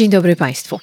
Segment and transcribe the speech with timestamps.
[0.00, 0.80] Dzień dobry Państwu.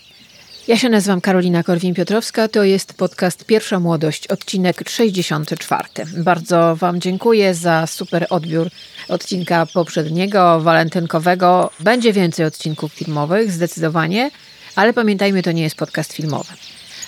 [0.67, 5.84] Ja się nazywam Karolina Korwin-Piotrowska, to jest podcast Pierwsza Młodość, odcinek 64.
[6.18, 8.70] Bardzo Wam dziękuję za super odbiór
[9.07, 11.71] odcinka poprzedniego, walentynkowego.
[11.80, 14.32] Będzie więcej odcinków filmowych, zdecydowanie,
[14.75, 16.54] ale pamiętajmy, to nie jest podcast filmowy.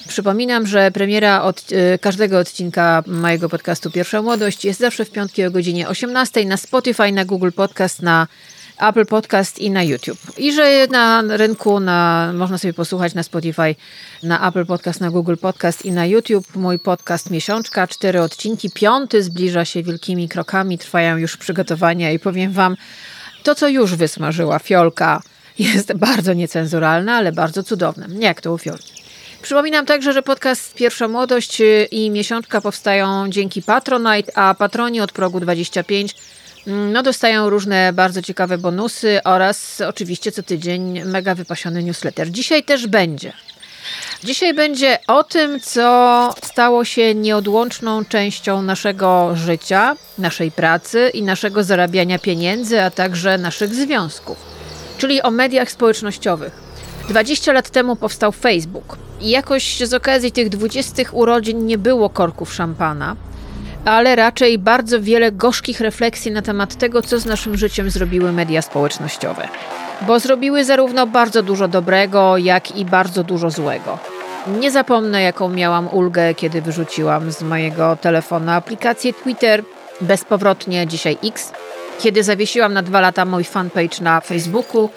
[0.07, 5.46] Przypominam, że premiera od, y, każdego odcinka mojego podcastu Pierwsza Młodość jest zawsze w piątki
[5.46, 8.28] o godzinie 18 na Spotify, na Google Podcast, na
[8.79, 10.19] Apple Podcast i na YouTube.
[10.38, 13.75] I że na rynku na, można sobie posłuchać na Spotify,
[14.24, 16.56] na Apple Podcast, na Google Podcast i na YouTube.
[16.56, 18.70] Mój podcast Miesiączka, cztery odcinki.
[18.71, 22.75] Piąty zbliża się wielkimi krokami, trwają już przygotowania i powiem Wam,
[23.43, 25.21] to co już wysmażyła Fiolka
[25.59, 28.07] jest bardzo niecenzuralne, ale bardzo cudowne.
[28.20, 29.00] Jak to u Fiolki.
[29.42, 31.61] Przypominam także, że podcast Pierwsza Młodość
[31.92, 36.16] i Miesiączka powstają dzięki Patronite, a patroni od progu 25
[36.69, 42.31] no, dostają różne bardzo ciekawe bonusy oraz oczywiście co tydzień mega wypasiony newsletter.
[42.31, 43.34] Dzisiaj też będzie.
[44.23, 51.64] Dzisiaj będzie o tym, co stało się nieodłączną częścią naszego życia, naszej pracy i naszego
[51.64, 54.38] zarabiania pieniędzy, a także naszych związków,
[54.98, 56.54] czyli o mediach społecznościowych.
[57.09, 62.54] 20 lat temu powstał Facebook i jakoś z okazji tych 20 urodzin nie było korków
[62.54, 63.16] szampana
[63.86, 68.62] ale raczej bardzo wiele gorzkich refleksji na temat tego, co z naszym życiem zrobiły media
[68.62, 69.48] społecznościowe.
[70.02, 73.98] Bo zrobiły zarówno bardzo dużo dobrego, jak i bardzo dużo złego.
[74.60, 79.64] Nie zapomnę, jaką miałam ulgę, kiedy wyrzuciłam z mojego telefonu aplikację Twitter,
[80.02, 81.52] bezpowrotnie dzisiaj X,
[82.00, 84.90] kiedy zawiesiłam na dwa lata mój fanpage na Facebooku.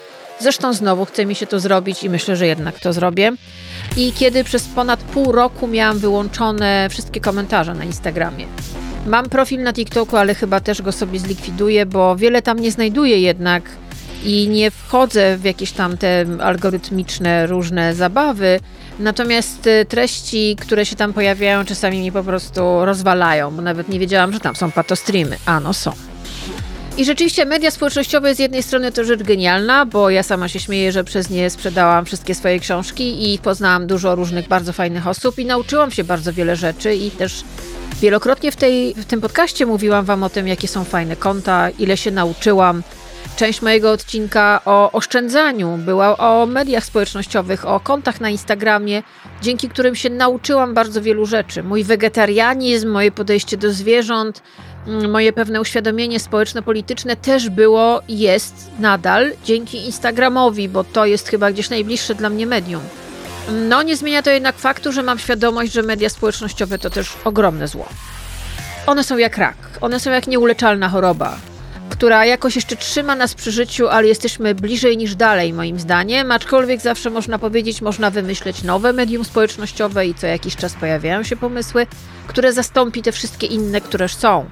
[0.43, 3.31] Zresztą znowu chce mi się to zrobić i myślę, że jednak to zrobię.
[3.97, 8.45] I kiedy przez ponad pół roku miałam wyłączone wszystkie komentarze na Instagramie.
[9.07, 13.19] Mam profil na TikToku, ale chyba też go sobie zlikwiduję, bo wiele tam nie znajduję
[13.19, 13.63] jednak
[14.23, 18.59] i nie wchodzę w jakieś tam te algorytmiczne różne zabawy.
[18.99, 23.99] Natomiast y, treści, które się tam pojawiają, czasami mi po prostu rozwalają, bo nawet nie
[23.99, 25.37] wiedziałam, że tam są patostreamy.
[25.45, 26.12] A no są.
[26.97, 30.91] I rzeczywiście media społecznościowe z jednej strony to rzecz genialna, bo ja sama się śmieję,
[30.91, 35.45] że przez nie sprzedałam wszystkie swoje książki i poznałam dużo różnych bardzo fajnych osób i
[35.45, 37.43] nauczyłam się bardzo wiele rzeczy i też
[38.01, 41.97] Wielokrotnie w, tej, w tym podcaście mówiłam Wam o tym, jakie są fajne konta, ile
[41.97, 42.83] się nauczyłam.
[43.35, 49.03] Część mojego odcinka o oszczędzaniu była o mediach społecznościowych, o kontach na Instagramie,
[49.41, 51.63] dzięki którym się nauczyłam bardzo wielu rzeczy.
[51.63, 54.41] Mój wegetarianizm, moje podejście do zwierząt,
[54.87, 61.69] moje pewne uświadomienie społeczno-polityczne też było, jest nadal dzięki Instagramowi, bo to jest chyba gdzieś
[61.69, 62.81] najbliższe dla mnie medium.
[63.51, 67.67] No, nie zmienia to jednak faktu, że mam świadomość, że media społecznościowe to też ogromne
[67.67, 67.89] zło.
[68.87, 71.37] One są jak rak, one są jak nieuleczalna choroba,
[71.89, 76.31] która jakoś jeszcze trzyma nas przy życiu, ale jesteśmy bliżej niż dalej, moim zdaniem.
[76.31, 81.35] Aczkolwiek zawsze można powiedzieć, można wymyśleć nowe medium społecznościowe i co jakiś czas pojawiają się
[81.35, 81.87] pomysły,
[82.27, 84.45] które zastąpi te wszystkie inne, które są.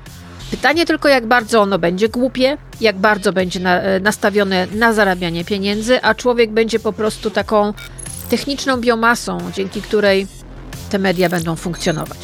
[0.52, 5.46] Pytanie tylko, jak bardzo ono będzie głupie, jak bardzo będzie na, e, nastawione na zarabianie
[5.46, 7.74] pieniędzy, a człowiek będzie po prostu taką
[8.30, 10.28] techniczną biomasą, dzięki której
[10.90, 12.18] te media będą funkcjonować.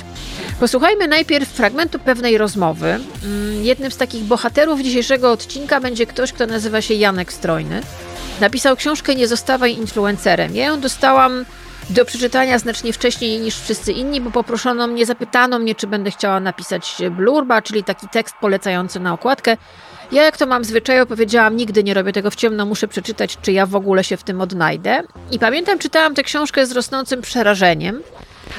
[0.60, 2.88] Posłuchajmy najpierw fragmentu pewnej rozmowy.
[3.24, 7.82] Mm, jednym z takich bohaterów dzisiejszego odcinka będzie ktoś, kto nazywa się Janek Strojny.
[8.42, 10.56] Napisał książkę Nie zostawaj influencerem.
[10.56, 11.46] Ja ją dostałam
[11.90, 16.40] do przeczytania znacznie wcześniej niż wszyscy inni, bo poproszono mnie, zapytano mnie, czy będę chciała
[16.40, 19.58] napisać blurba, czyli taki tekst polecający na okładkę.
[20.12, 23.52] Ja jak to mam zwyczaju, powiedziałam, nigdy nie robię tego w ciemno, muszę przeczytać, czy
[23.52, 25.04] ja w ogóle się w tym odnajdę.
[25.32, 28.02] I pamiętam, czytałam tę książkę z rosnącym przerażeniem,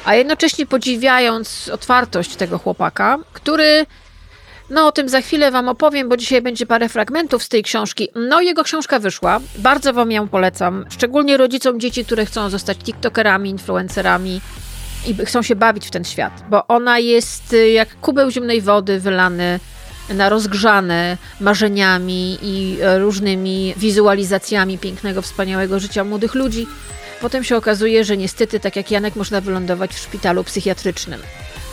[0.04, 3.86] a jednocześnie podziwiając otwartość tego chłopaka, który
[4.70, 8.08] no o tym za chwilę Wam opowiem, bo dzisiaj będzie parę fragmentów z tej książki.
[8.14, 13.50] No jego książka wyszła, bardzo Wam ją polecam, szczególnie rodzicom dzieci, które chcą zostać tiktokerami,
[13.50, 14.40] influencerami
[15.06, 19.00] i chcą się bawić w ten świat, bo ona jest y, jak kubeł zimnej wody
[19.00, 19.60] wylany
[20.14, 26.66] na rozgrzane marzeniami i e, różnymi wizualizacjami pięknego, wspaniałego życia młodych ludzi.
[27.20, 31.20] Potem się okazuje, że niestety, tak jak Janek, można wylądować w szpitalu psychiatrycznym.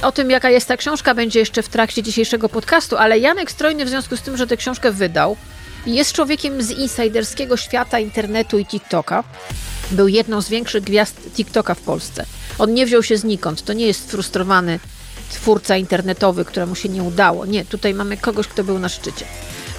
[0.02, 3.86] O tym, jaka jest ta książka, będzie jeszcze w trakcie dzisiejszego podcastu, ale Janek Strojny,
[3.86, 5.38] w związku z tym, że tę książkę wydał,
[5.86, 9.24] jest człowiekiem z insiderskiego świata internetu i TikToka.
[9.92, 12.26] Był jedną z większych gwiazd TikToka w Polsce.
[12.60, 13.64] On nie wziął się znikąd.
[13.64, 14.80] To nie jest frustrowany
[15.30, 17.46] twórca internetowy, któremu się nie udało.
[17.46, 19.26] Nie, tutaj mamy kogoś, kto był na szczycie.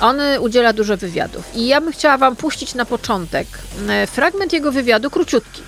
[0.01, 1.45] On y, udziela dużo wywiadów.
[1.55, 3.47] I ja bym chciała Wam puścić na początek
[4.05, 5.63] y, fragment jego wywiadu, króciutki,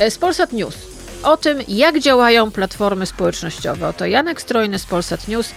[0.00, 0.95] y, z Polsat News.
[1.22, 3.88] O tym, jak działają platformy społecznościowe.
[3.88, 5.50] Oto Janek Strojny z Polsat News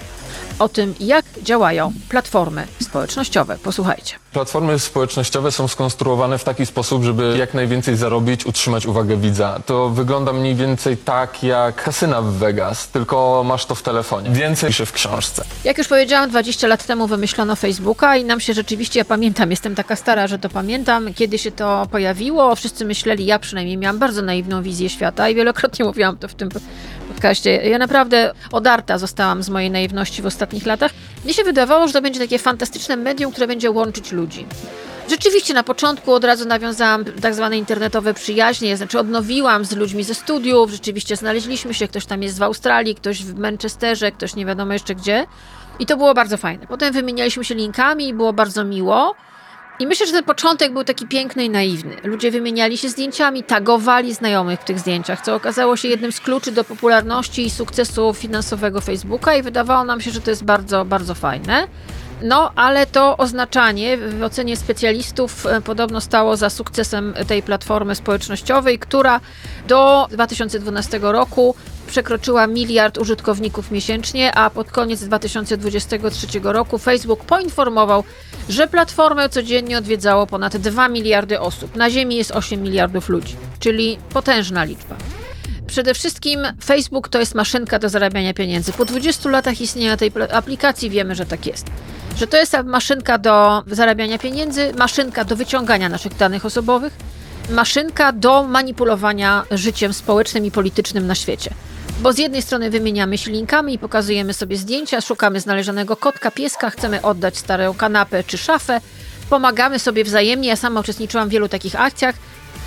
[0.59, 3.57] o tym, jak działają platformy społecznościowe.
[3.63, 4.15] Posłuchajcie.
[4.33, 9.59] Platformy społecznościowe są skonstruowane w taki sposób, żeby jak najwięcej zarobić, utrzymać uwagę widza.
[9.65, 14.29] To wygląda mniej więcej tak jak kasyna w Vegas, tylko masz to w telefonie.
[14.29, 15.43] Więcej pisze w książce.
[15.63, 19.75] Jak już powiedziałam, 20 lat temu wymyślono Facebooka i nam się rzeczywiście, ja pamiętam, jestem
[19.75, 24.21] taka stara, że to pamiętam, kiedy się to pojawiło, wszyscy myśleli, ja przynajmniej miałam bardzo
[24.21, 26.49] naiwną wizję świata i wielokrotnie mówiłam to w tym
[27.19, 27.69] podcaście.
[27.69, 30.91] Ja naprawdę odarta zostałam z mojej naiwności w ostatnich latach.
[31.23, 34.45] Mnie się wydawało, że to będzie takie fantastyczne medium, które będzie łączyć ludzi.
[35.09, 40.13] Rzeczywiście na początku od razu nawiązałam tak zwane internetowe przyjaźnie, znaczy odnowiłam z ludźmi ze
[40.15, 44.73] studiów, rzeczywiście znaleźliśmy się, ktoś tam jest w Australii, ktoś w Manchesterze, ktoś nie wiadomo
[44.73, 45.25] jeszcze gdzie.
[45.79, 46.67] I to było bardzo fajne.
[46.67, 49.15] Potem wymienialiśmy się linkami i było bardzo miło.
[49.79, 51.95] I myślę, że ten początek był taki piękny i naiwny.
[52.03, 56.51] Ludzie wymieniali się zdjęciami, tagowali znajomych w tych zdjęciach, co okazało się jednym z kluczy
[56.51, 61.15] do popularności i sukcesu finansowego Facebooka i wydawało nam się, że to jest bardzo, bardzo
[61.15, 61.67] fajne.
[62.21, 68.79] No, ale to oznaczanie w ocenie specjalistów e, podobno stało za sukcesem tej platformy społecznościowej,
[68.79, 69.19] która
[69.67, 71.55] do 2012 roku
[71.87, 78.03] przekroczyła miliard użytkowników miesięcznie, a pod koniec 2023 roku Facebook poinformował,
[78.49, 81.75] że platformę codziennie odwiedzało ponad 2 miliardy osób.
[81.75, 84.95] Na Ziemi jest 8 miliardów ludzi, czyli potężna liczba.
[85.69, 88.73] Przede wszystkim Facebook to jest maszynka do zarabiania pieniędzy.
[88.73, 91.65] Po 20 latach istnienia tej aplikacji wiemy, że tak jest.
[92.17, 96.93] Że to jest maszynka do zarabiania pieniędzy, maszynka do wyciągania naszych danych osobowych,
[97.49, 101.53] maszynka do manipulowania życiem społecznym i politycznym na świecie.
[102.01, 106.69] Bo z jednej strony wymieniamy się linkami i pokazujemy sobie zdjęcia, szukamy znalezionego kotka, pieska,
[106.69, 108.81] chcemy oddać starą kanapę czy szafę,
[109.29, 110.49] pomagamy sobie wzajemnie.
[110.49, 112.15] Ja sama uczestniczyłam w wielu takich akcjach,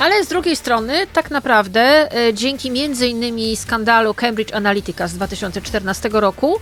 [0.02, 1.80] ale z drugiej strony, tak naprawdę,
[2.16, 6.60] e, dzięki między innymi skandalu Cambridge Analytica z 2014 roku,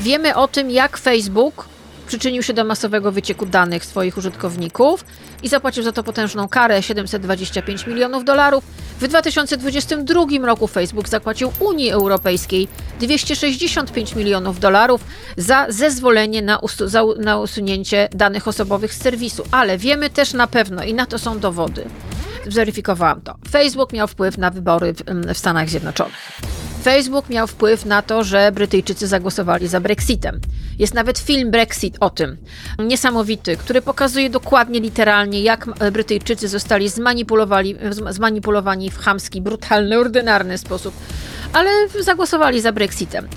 [0.00, 1.68] wiemy o tym, jak Facebook
[2.06, 5.04] przyczynił się do masowego wycieku danych swoich użytkowników
[5.42, 8.64] i zapłacił za to potężną karę 725 milionów dolarów.
[9.00, 12.68] W 2022 roku Facebook zapłacił Unii Europejskiej
[13.00, 15.00] 265 milionów dolarów
[15.36, 19.44] za zezwolenie na, usu za, na usunięcie danych osobowych z serwisu.
[19.50, 21.84] Ale wiemy też na pewno, i na to są dowody,
[22.48, 25.02] zweryfikowałam to, Facebook miał wpływ na wybory w,
[25.34, 26.14] w Stanach Zjednoczonych.
[26.82, 30.40] Facebook miał wpływ na to, że Brytyjczycy zagłosowali za Brexitem.
[30.78, 32.36] Jest nawet film Brexit o tym.
[32.78, 37.74] Niesamowity, który pokazuje dokładnie, literalnie, jak Brytyjczycy zostali zmanipulowani,
[38.10, 40.94] zmanipulowani w chamski, brutalny, ordynarny sposób.
[41.52, 43.28] Ale zagłosowali za Brexitem.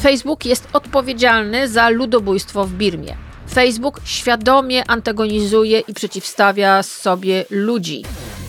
[0.00, 3.16] Facebook jest odpowiedzialny za ludobójstwo w Birmie.
[3.54, 8.02] Facebook świadomie antagonizuje i przeciwstawia sobie ludzi.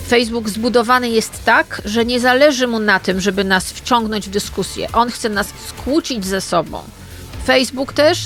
[0.07, 4.87] Facebook zbudowany jest tak, że nie zależy mu na tym, żeby nas wciągnąć w dyskusję.
[4.93, 6.83] On chce nas skłócić ze sobą.
[7.45, 8.17] Facebook też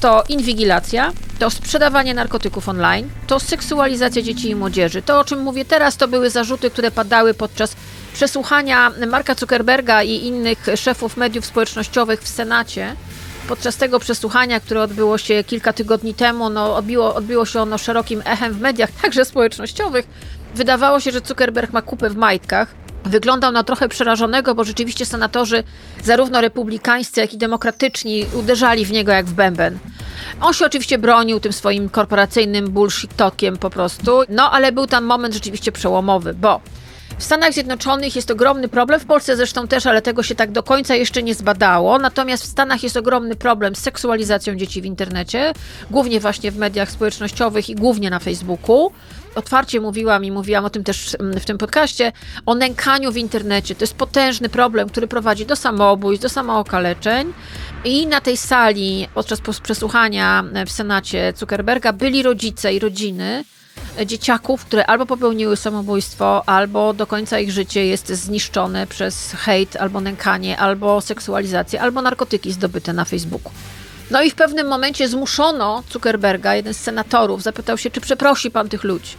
[0.00, 5.02] to inwigilacja, to sprzedawanie narkotyków online, to seksualizacja dzieci i młodzieży.
[5.02, 7.76] To, o czym mówię teraz, to były zarzuty, które padały podczas
[8.12, 12.96] przesłuchania Marka Zuckerberga i innych szefów mediów społecznościowych w Senacie.
[13.48, 18.22] Podczas tego przesłuchania, które odbyło się kilka tygodni temu, no, odbiło, odbiło się ono szerokim
[18.24, 20.06] echem w mediach, także społecznościowych.
[20.56, 22.74] Wydawało się, że Zuckerberg ma kupę w majtkach.
[23.04, 25.62] Wyglądał na trochę przerażonego, bo rzeczywiście senatorzy,
[26.04, 29.78] zarówno republikańscy, jak i demokratyczni, uderzali w niego jak w bęben.
[30.40, 35.04] On się oczywiście bronił tym swoim korporacyjnym bullshit tokiem po prostu, no ale był tam
[35.04, 36.60] moment rzeczywiście przełomowy, bo
[37.18, 40.62] w Stanach Zjednoczonych jest ogromny problem, w Polsce zresztą też, ale tego się tak do
[40.62, 41.98] końca jeszcze nie zbadało.
[41.98, 45.52] Natomiast w Stanach jest ogromny problem z seksualizacją dzieci w internecie,
[45.90, 48.92] głównie właśnie w mediach społecznościowych i głównie na Facebooku
[49.34, 52.12] otwarcie mówiłam i mówiłam o tym też mm, w tym podcaście,
[52.46, 53.74] o nękaniu w internecie.
[53.74, 57.32] To jest potężny problem, który prowadzi do samobójstw, do samookaleczeń.
[57.84, 63.44] I na tej sali podczas przesłuchania w Senacie Zuckerberga byli rodzice i rodziny
[64.06, 70.00] dzieciaków, które albo popełniły samobójstwo, albo do końca ich życie jest zniszczone przez hejt, albo
[70.00, 73.52] nękanie, albo seksualizację, albo narkotyki zdobyte na Facebooku.
[74.10, 78.68] No i w pewnym momencie zmuszono Zuckerberga, jeden z senatorów, zapytał się, czy przeprosi pan
[78.68, 79.12] tych ludzi.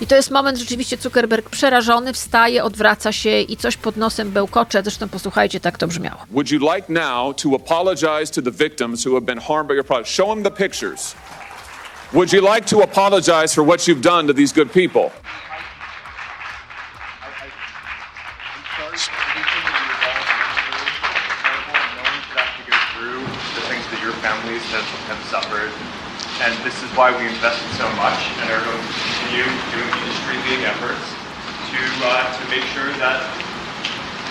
[0.00, 4.82] I to jest moment rzeczywiście Zuckerberg przerażony, wstaje, odwraca się i coś pod nosem bełkocze.
[4.82, 6.18] Zresztą posłuchajcie, tak to brzmiało.
[6.30, 9.84] Would you like now to apologize to the victims who have been harmed by your
[9.84, 10.10] product?
[10.10, 11.14] Show them the pictures.
[12.12, 15.10] Would you like to apologize for what you've done to these good people?
[19.72, 20.12] families
[22.36, 23.24] have, to go through
[23.56, 24.60] the things that your families
[25.08, 25.72] have suffered.
[26.44, 30.68] And this is why we invested so much and are going to continue doing industry-leading
[30.68, 31.16] efforts
[31.72, 33.24] to, uh, to make sure that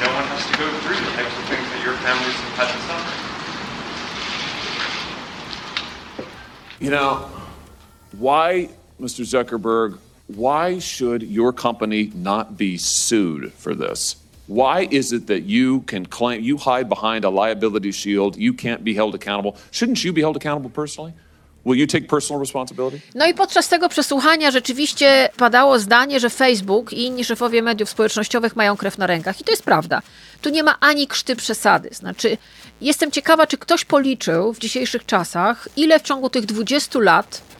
[0.05, 2.69] no one has to go through the types of things that your families have had
[2.69, 3.09] to suffer.
[6.77, 7.25] You know,
[8.21, 9.25] why, Mr.
[9.25, 9.97] Zuckerberg,
[10.27, 14.15] why should your company not be sued for this?
[14.47, 18.83] Why is it that you can claim, you hide behind a liability shield, you can't
[18.83, 19.55] be held accountable?
[19.71, 21.13] Shouldn't you be held accountable personally?
[21.63, 23.01] Will you take personal responsibility?
[23.15, 28.55] No i podczas tego przesłuchania rzeczywiście padało zdanie, że Facebook i inni szefowie mediów społecznościowych
[28.55, 29.41] mają krew na rękach.
[29.41, 30.01] I to jest prawda.
[30.41, 31.89] Tu nie ma ani krzty przesady.
[31.91, 32.37] Znaczy,
[32.81, 37.50] jestem ciekawa, czy ktoś policzył w dzisiejszych czasach, ile w ciągu tych 20 lat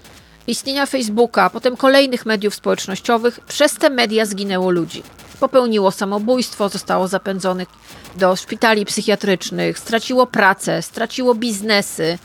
[0.48, 5.03] istnienia Facebooka, potem kolejnych mediów społecznościowych, przez te media zginęło ludzi.
[5.39, 7.67] Popełniło samobójstwo, zostało zapędzonych
[8.15, 12.17] do szpitali psychiatrycznych, straciło pracę, straciło biznesy,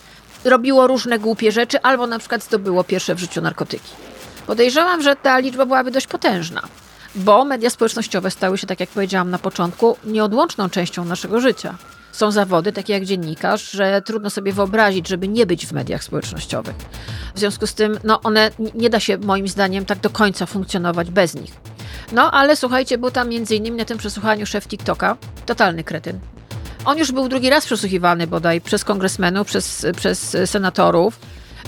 [0.45, 3.91] robiło różne głupie rzeczy, albo na przykład zdobyło pierwsze w życiu narkotyki.
[4.47, 6.63] Podejrzewam, że ta liczba byłaby dość potężna,
[7.15, 11.75] bo media społecznościowe stały się, tak jak powiedziałam na początku, nieodłączną częścią naszego życia.
[12.13, 16.77] Są zawody, takie jak dziennikarz, że trudno sobie wyobrazić, żeby nie być w mediach społecznościowych.
[17.35, 21.11] W związku z tym, no one nie da się moim zdaniem tak do końca funkcjonować
[21.11, 21.53] bez nich.
[22.13, 26.19] No ale słuchajcie, był tam między innymi na tym przesłuchaniu szef TikToka, totalny kretyn.
[26.85, 31.19] On już był drugi raz przesłuchiwany bodaj przez kongresmenów, przez, przez senatorów.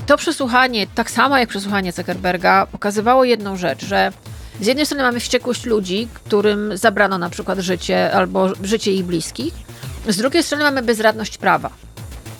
[0.07, 4.13] To przesłuchanie, tak samo jak przesłuchanie Zuckerberga, pokazywało jedną rzecz, że
[4.61, 9.55] z jednej strony mamy wściekłość ludzi, którym zabrano na przykład życie albo życie ich bliskich,
[10.09, 11.71] z drugiej strony mamy bezradność prawa.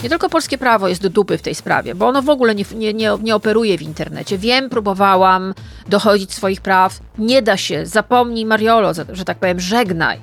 [0.03, 2.65] Nie tylko polskie prawo jest do dupy w tej sprawie, bo ono w ogóle nie,
[2.75, 4.39] nie, nie, nie, operuje w internecie.
[4.39, 5.55] Wiem, próbowałam
[5.89, 6.99] dochodzić swoich praw.
[7.19, 7.87] Nie da się.
[7.87, 10.21] Zapomnij Mariolo, że tak powiem, żegnaj.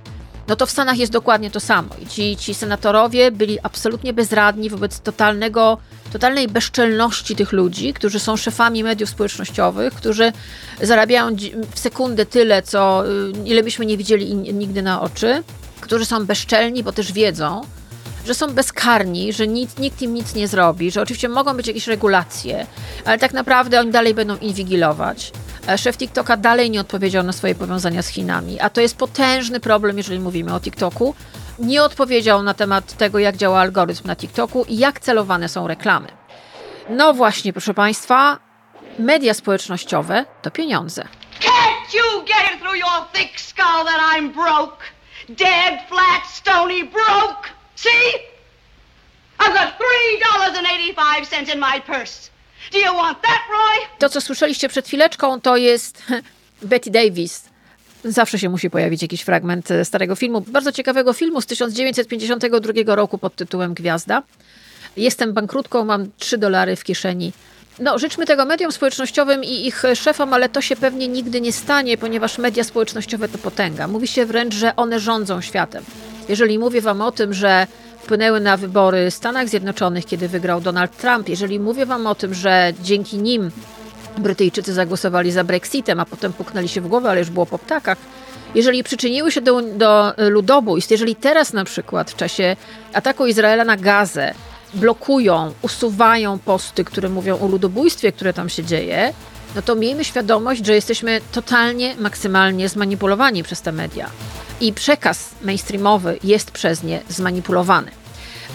[0.47, 1.89] No to w Stanach jest dokładnie to samo.
[2.01, 5.77] I ci, ci senatorowie byli absolutnie bezradni wobec totalnego,
[6.13, 10.31] totalnej bezczelności tych ludzi, którzy są szefami mediów społecznościowych, którzy
[10.81, 11.35] zarabiają
[11.71, 15.43] w sekundę tyle, co y, ile byśmy nie widzieli nigdy na oczy,
[15.85, 17.61] którzy są bezczelni, bo też wiedzą,
[18.25, 21.87] że są bezkarni, że nic, nikt im nic nie zrobi, że oczywiście mogą być jakieś
[21.87, 22.67] regulacje,
[23.05, 25.31] ale tak naprawdę oni dalej będą inwigilować.
[25.67, 29.59] E, szef TikToka dalej nie odpowiedział na swoje powiązania z Chinami, a to jest potężny
[29.59, 31.15] problem, jeżeli mówimy o TikToku.
[31.59, 36.07] Nie odpowiedział na temat tego, jak działa algorytm na TikToku i jak celowane są reklamy.
[36.89, 38.39] No właśnie, proszę Państwa,
[38.99, 41.07] media społecznościowe to pieniądze.
[41.39, 44.94] Can't you get it through your thick skull that I'm broke?
[45.29, 47.49] Dead, flat, stony broke!
[47.75, 48.13] See?
[49.39, 52.29] I've got $3.85 in my purse.
[52.71, 53.87] Do you want that, Roy?
[53.99, 56.03] To, co słyszeliście przed chwileczką, to jest
[56.61, 57.43] Betty Davis.
[58.03, 63.17] Zawsze się musi pojawić jakiś fragment e, starego filmu, bardzo ciekawego filmu z 1952 roku
[63.17, 64.23] pod tytułem Gwiazda.
[64.97, 67.31] Jestem bankrutką, mam 3 dolary w kieszeni.
[67.79, 71.97] No, życzmy tego mediom społecznościowym i ich szefom, ale to się pewnie nigdy nie stanie,
[71.97, 73.87] ponieważ media społecznościowe to potęga.
[73.87, 75.83] Mówi się wręcz, że one rządzą światem.
[76.29, 77.67] Jeżeli mówię Wam o tym, że
[77.99, 82.33] wpłynęły na wybory w Stanach Zjednoczonych, kiedy wygrał Donald Trump, jeżeli mówię Wam o tym,
[82.33, 83.51] że dzięki nim
[84.17, 87.97] Brytyjczycy zagłosowali za Brexitem, a potem puknęli się w głowę, ale już było po ptakach,
[88.55, 92.55] jeżeli przyczyniły się do, do ludobójstw, jeżeli teraz na przykład w czasie
[92.93, 94.33] ataku Izraela na Gazę
[94.73, 99.13] blokują, usuwają posty, które mówią o ludobójstwie, które tam się dzieje,
[99.55, 104.09] no to miejmy świadomość, że jesteśmy totalnie, maksymalnie zmanipulowani przez te media
[104.61, 107.91] i przekaz mainstreamowy jest przez nie zmanipulowany.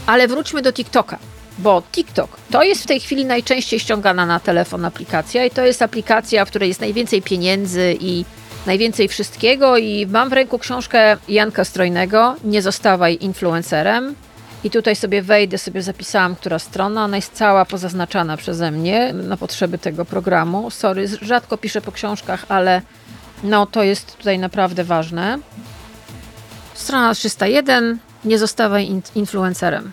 [0.07, 1.19] Ale wróćmy do TikToka,
[1.59, 5.83] bo TikTok to jest w tej chwili najczęściej ściągana na telefon aplikacja i to jest
[5.83, 8.25] aplikacja, w której jest najwięcej pieniędzy i
[8.67, 14.15] najwięcej wszystkiego i mam w ręku książkę Janka Strojnego Nie zostawaj influencerem.
[14.65, 17.05] I tutaj sobie wejdę, sobie zapisałam, która strona.
[17.05, 20.71] Ona jest cała pozaznaczana przeze mnie na potrzeby tego programu.
[20.71, 22.83] Sorry, rzadko piszę po książkach, ale
[23.43, 25.39] no to jest tutaj naprawdę ważne.
[26.75, 27.99] Strona 301.
[28.25, 29.93] Nie zostawaj influencerem.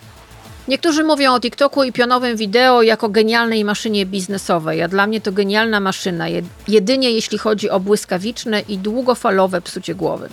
[0.68, 5.32] Niektórzy mówią o TikToku i pionowym wideo jako genialnej maszynie biznesowej, a dla mnie to
[5.32, 6.26] genialna maszyna,
[6.68, 10.28] jedynie jeśli chodzi o błyskawiczne i długofalowe psucie głowy.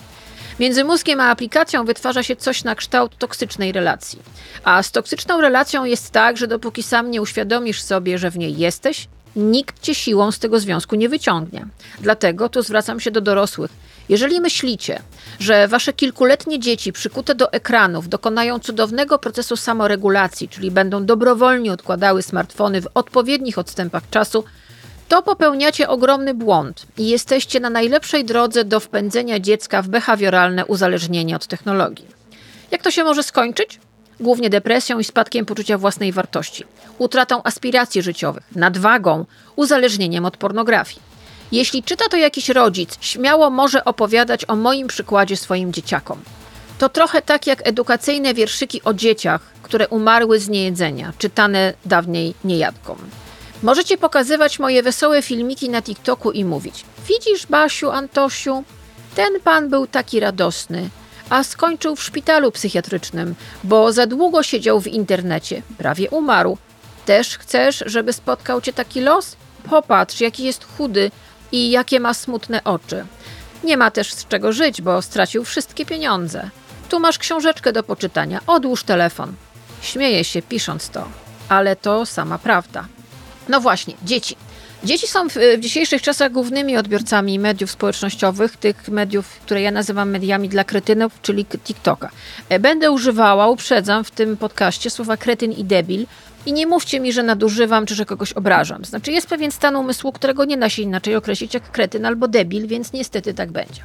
[0.59, 4.19] Między mózgiem a aplikacją wytwarza się coś na kształt toksycznej relacji.
[4.63, 8.57] A z toksyczną relacją jest tak, że dopóki sam nie uświadomisz sobie, że w niej
[8.57, 11.65] jesteś, nikt cię siłą z tego związku nie wyciągnie.
[11.99, 13.71] Dlatego tu zwracam się do dorosłych.
[14.09, 15.01] Jeżeli myślicie,
[15.39, 22.21] że wasze kilkuletnie dzieci przykute do ekranów dokonają cudownego procesu samoregulacji, czyli będą dobrowolnie odkładały
[22.21, 24.43] smartfony w odpowiednich odstępach czasu,
[25.09, 31.35] to popełniacie ogromny błąd i jesteście na najlepszej drodze do wpędzenia dziecka w behawioralne uzależnienie
[31.35, 32.07] od technologii.
[32.71, 33.79] Jak to się może skończyć?
[34.19, 36.63] Głównie depresją i spadkiem poczucia własnej wartości,
[36.97, 41.01] utratą aspiracji życiowych, nadwagą, uzależnieniem od pornografii.
[41.51, 46.19] Jeśli czyta to jakiś rodzic, śmiało może opowiadać o moim przykładzie swoim dzieciakom.
[46.77, 52.97] To trochę tak jak edukacyjne wierszyki o dzieciach, które umarły z niejedzenia, czytane dawniej niejadkom.
[53.65, 58.63] Możecie pokazywać moje wesołe filmiki na TikToku i mówić: Widzisz, Basiu, Antosiu,
[59.15, 60.89] ten pan był taki radosny,
[61.29, 66.57] a skończył w szpitalu psychiatrycznym, bo za długo siedział w internecie, prawie umarł.
[67.05, 69.35] Też chcesz, żeby spotkał cię taki los?
[69.69, 71.11] Popatrz, jaki jest chudy
[71.51, 73.05] i jakie ma smutne oczy.
[73.63, 76.49] Nie ma też z czego żyć, bo stracił wszystkie pieniądze.
[76.89, 79.33] Tu masz książeczkę do poczytania, odłóż telefon.
[79.81, 81.07] Śmieje się pisząc to,
[81.49, 82.85] ale to sama prawda.
[83.49, 84.35] No właśnie, dzieci.
[84.83, 90.09] Dzieci są w, w, dzisiejszych czasach głównymi odbiorcami mediów społecznościowych, tych mediów, które ja nazywam
[90.09, 92.09] mediami dla kretynów, czyli TikToka.
[92.49, 96.05] E, będę używała, uprzedzam w tym podcaście słowa kretyn i debil,
[96.45, 98.85] i nie mówcie mi, że nadużywam czy że kogoś obrażam.
[98.85, 102.67] Znaczy, jest pewien stan umysłu, którego nie da się inaczej określić jak kretyn albo debil,
[102.67, 103.81] więc niestety tak będzie.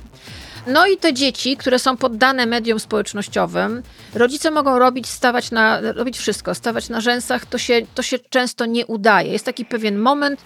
[0.66, 3.82] No i te dzieci, które są poddane mediom społecznościowym,
[4.14, 8.66] rodzice mogą robić, stawać na, robić wszystko, stawać na rzęsach, to się, to się często
[8.66, 9.32] nie udaje.
[9.32, 10.40] Jest taki pewien moment,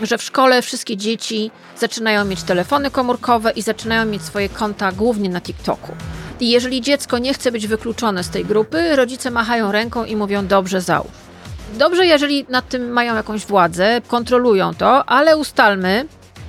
[0.00, 5.28] że w szkole wszystkie dzieci zaczynają mieć telefony komórkowe i zaczynają mieć swoje konta głównie
[5.28, 5.92] na TikToku.
[6.40, 10.46] I jeżeli dziecko nie chce być wykluczone z tej grupy, rodzice machają ręką i mówią:
[10.46, 11.10] Dobrze, załóż.
[11.74, 16.06] Dobrze, jeżeli nad tym mają jakąś władzę, kontrolują to, ale ustalmy,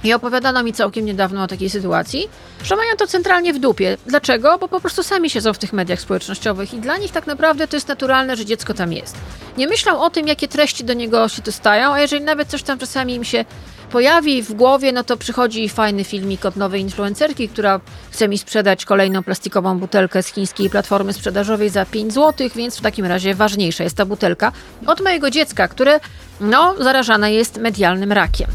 [0.08, 2.30] i opowiadano mi całkiem niedawno o takiej sytuacji,
[2.64, 3.98] że mają to centralnie w dupie.
[4.06, 4.58] Dlaczego?
[4.58, 7.76] Bo po prostu sami siedzą w tych mediach społecznościowych i dla nich tak naprawdę to
[7.76, 9.16] jest naturalne, że dziecko tam jest.
[9.58, 12.80] Nie myślą o tym, jakie treści do niego się dostają, a jeżeli nawet coś tam
[12.80, 13.46] czasami im się
[13.92, 17.80] pojawi w głowie, no to przychodzi fajny filmik od nowej influencerki, która
[18.12, 22.82] chce mi sprzedać kolejną plastikową butelkę z chińskiej platformy sprzedażowej za 5 zł, więc w
[22.82, 24.52] takim razie ważniejsza jest ta butelka
[24.88, 26.00] od mojego dziecka, które
[26.42, 28.48] no, zarażane jest medialnym rakiem.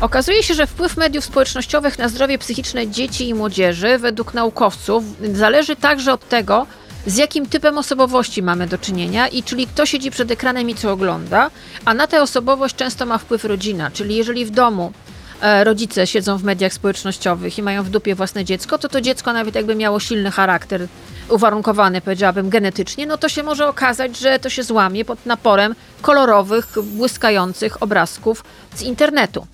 [0.00, 5.76] Okazuje się, że wpływ mediów społecznościowych na zdrowie psychiczne dzieci i młodzieży, według naukowców, zależy
[5.76, 6.66] także od tego,
[7.06, 10.92] z jakim typem osobowości mamy do czynienia i czyli kto siedzi przed ekranem i co
[10.92, 11.50] ogląda,
[11.84, 14.92] a na tę osobowość często ma wpływ rodzina, czyli jeżeli w domu
[15.40, 19.32] e, rodzice siedzą w mediach społecznościowych i mają w dupie własne dziecko, to to dziecko
[19.32, 20.86] nawet jakby miało silny charakter,
[21.28, 26.66] uwarunkowany powiedziałabym genetycznie, no to się może okazać, że to się złamie pod naporem kolorowych,
[26.82, 29.46] błyskających obrazków z internetu.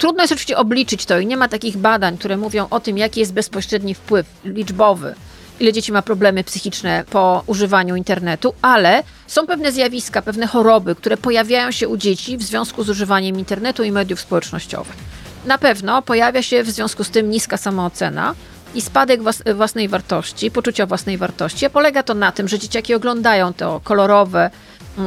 [0.00, 3.20] Trudno jest oczywiście obliczyć to i nie ma takich badań, które mówią o tym, jaki
[3.20, 5.14] jest bezpośredni wpływ liczbowy,
[5.60, 11.16] ile dzieci ma problemy psychiczne po używaniu internetu, ale są pewne zjawiska, pewne choroby, które
[11.16, 14.96] pojawiają się u dzieci w związku z używaniem internetu i mediów społecznościowych.
[15.46, 18.34] Na pewno pojawia się w związku z tym niska samoocena
[18.74, 19.20] i spadek
[19.54, 21.66] własnej wartości, poczucia własnej wartości.
[21.66, 24.50] A polega to na tym, że dzieciaki oglądają to kolorowe,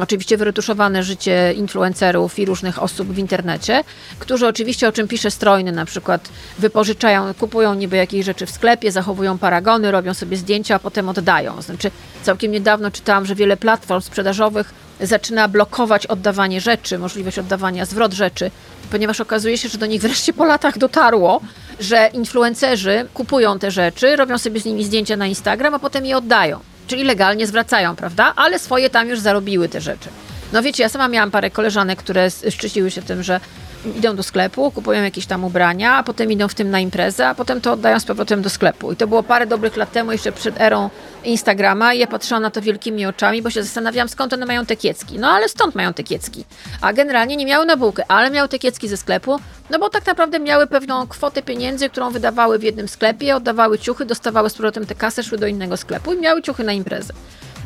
[0.02, 3.84] oczywiście wyretuszowane życie influencerów i różnych osób w internecie,
[4.18, 6.28] którzy oczywiście, o czym pisze strojny, na przykład
[6.58, 11.62] wypożyczają, kupują niby jakieś rzeczy w sklepie, zachowują paragony, robią sobie zdjęcia, a potem oddają.
[11.62, 11.90] Znaczy,
[12.22, 18.50] całkiem niedawno czytałam, że wiele platform sprzedażowych zaczyna blokować oddawanie rzeczy, możliwość oddawania zwrot rzeczy,
[18.90, 21.40] ponieważ okazuje się, że do nich wreszcie po latach dotarło,
[21.80, 26.16] że influencerzy kupują te rzeczy, robią sobie z nimi zdjęcia na Instagram, a potem je
[26.16, 28.32] oddają czyli legalnie zwracają, prawda?
[28.36, 30.08] Ale swoje tam już zarobiły te rzeczy.
[30.52, 33.40] No wiecie, ja sama miałam parę koleżanek, które szczyciły się tym, że
[33.86, 37.34] idą do sklepu, kupują jakieś tam ubrania, a potem idą w tym na imprezę, a
[37.34, 38.92] potem to oddają z powrotem do sklepu.
[38.92, 40.90] I to było parę dobrych lat temu, jeszcze przed erą
[41.24, 44.76] Instagrama i ja patrzyłam na to wielkimi oczami, bo się zastanawiałam, skąd one mają te
[44.76, 45.18] kiecki.
[45.18, 46.44] No ale stąd mają te kiecki.
[46.80, 50.06] A generalnie nie miały na bułkę, ale miały te kiecki ze sklepu, no bo tak
[50.06, 54.86] naprawdę miały pewną kwotę pieniędzy, którą wydawały w jednym sklepie, oddawały ciuchy, dostawały z powrotem
[54.86, 57.12] tę kasę, szły do innego sklepu i miały ciuchy na imprezę.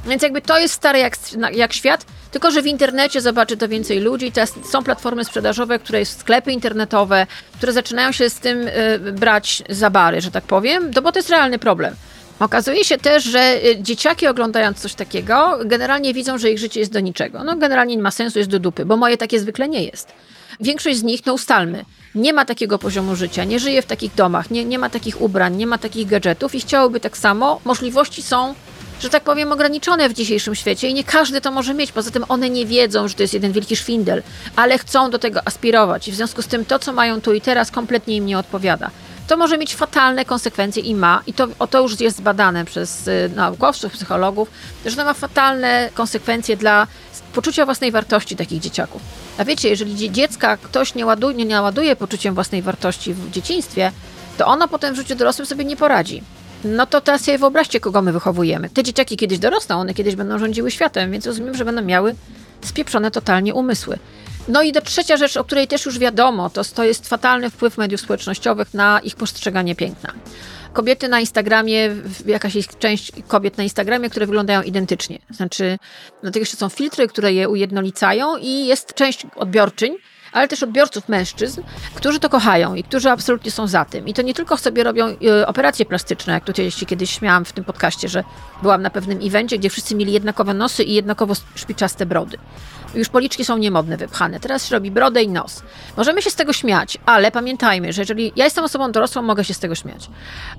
[0.07, 1.17] Więc jakby to jest stare jak,
[1.53, 4.33] jak świat, tylko że w internecie zobaczy to więcej ludzi.
[4.33, 9.63] Teraz są platformy sprzedażowe, które są sklepy internetowe, które zaczynają się z tym y, brać
[9.69, 11.95] za bary, że tak powiem, to bo to jest realny problem.
[12.41, 16.93] Okazuje się też, że y, dzieciaki oglądając coś takiego, generalnie widzą, że ich życie jest
[16.93, 17.45] do niczego.
[17.45, 20.13] No generalnie nie ma sensu, jest do dupy, bo moje takie zwykle nie jest.
[20.61, 21.85] Większość z nich, no ustalmy,
[22.15, 25.57] nie ma takiego poziomu życia, nie żyje w takich domach, nie, nie ma takich ubrań,
[25.57, 27.61] nie ma takich gadżetów i chciałoby tak samo.
[27.65, 28.55] Możliwości są
[29.01, 31.93] że tak powiem, ograniczone w dzisiejszym świecie i nie każdy to może mieć.
[31.93, 34.23] Poza tym one nie wiedzą, że to jest jeden wielki szwindel,
[34.57, 37.41] ale chcą do tego aspirować i w związku z tym to, co mają tu i
[37.41, 38.91] teraz, kompletnie im nie odpowiada.
[39.29, 43.09] To może mieć fatalne konsekwencje i ma, i to, o to już jest zbadane przez
[43.09, 44.51] y, naukowców, psychologów,
[44.87, 46.87] że to ma fatalne konsekwencje dla
[47.33, 49.03] poczucia własnej wartości takich dzieciaków.
[49.39, 53.93] A wiecie, jeżeli dziecka ktoś nie ładuje, nie naładuje poczuciem własnej wartości w dzieciństwie,
[54.39, 56.23] to ono potem w życiu dorosłym sobie nie poradzi.
[56.65, 58.71] No to teraz sobie wyobraźcie, kogo my wychowujemy.
[58.71, 62.15] Te dzieciaki kiedyś dorosną, one kiedyś będą rządziły światem, więc rozumiem, że będą miały
[62.61, 63.99] spieprzone totalnie umysły.
[64.49, 67.79] No i do trzecia rzecz, o której też już wiadomo, to, to jest fatalny wpływ
[67.79, 70.13] mediów społecznościowych na ich postrzeganie piękna.
[70.73, 71.95] Kobiety na Instagramie,
[72.27, 75.19] jakaś część kobiet na Instagramie, które wyglądają identycznie.
[75.31, 75.79] Znaczy,
[76.23, 79.97] do tego jeszcze są filtry, które je ujednolicają i jest część odbiorczyń,
[80.33, 81.63] ale też odbiorców mężczyzn,
[81.95, 84.09] którzy to kochają i którzy absolutnie są za tym.
[84.09, 87.53] I to nie tylko sobie robią y, operacje plastyczne, jak tutaj się kiedyś śmiałam w
[87.53, 88.25] tym podcaście, że
[88.63, 92.39] byłam na pewnym evencie, gdzie wszyscy mieli jednakowe nosy i jednakowo szpiczaste brody.
[92.95, 94.41] Już policzki są niemodne, wypchane.
[94.41, 95.63] Teraz się robi brodę i nos.
[95.97, 99.55] Możemy się z tego śmiać, ale pamiętajmy, że jeżeli ja jestem osobą dorosłą, mogę się
[99.55, 100.11] z tego śmiać.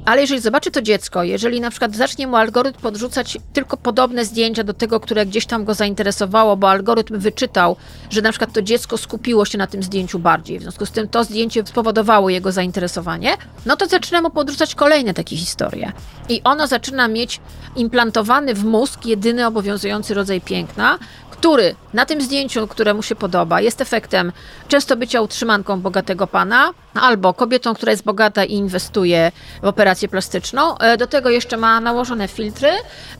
[0.06, 4.64] Ale jeżeli zobaczy to dziecko, jeżeli na przykład zacznie mu algorytm podrzucać tylko podobne zdjęcia
[4.64, 7.76] do tego, które gdzieś tam go zainteresowało, bo algorytm wyczytał,
[8.10, 11.08] że na przykład to dziecko skupiło się na tym zdjęciu bardziej, w związku z tym
[11.08, 15.92] to zdjęcie spowodowało jego zainteresowanie, no to zaczyna mu podrzucać kolejne takie historie.
[16.30, 17.40] I ono zaczyna mieć
[17.76, 21.00] implantowany w mózg jedyny obowiązujący rodzaj piękna,
[21.40, 24.32] który na tym zdjęciu, które mu się podoba, jest efektem
[24.68, 29.32] często bycia utrzymanką bogatego pana, albo kobietą, która jest bogata i inwestuje
[29.64, 30.78] w operację plastyczną.
[30.78, 32.70] E, do tego jeszcze ma nałożone filtry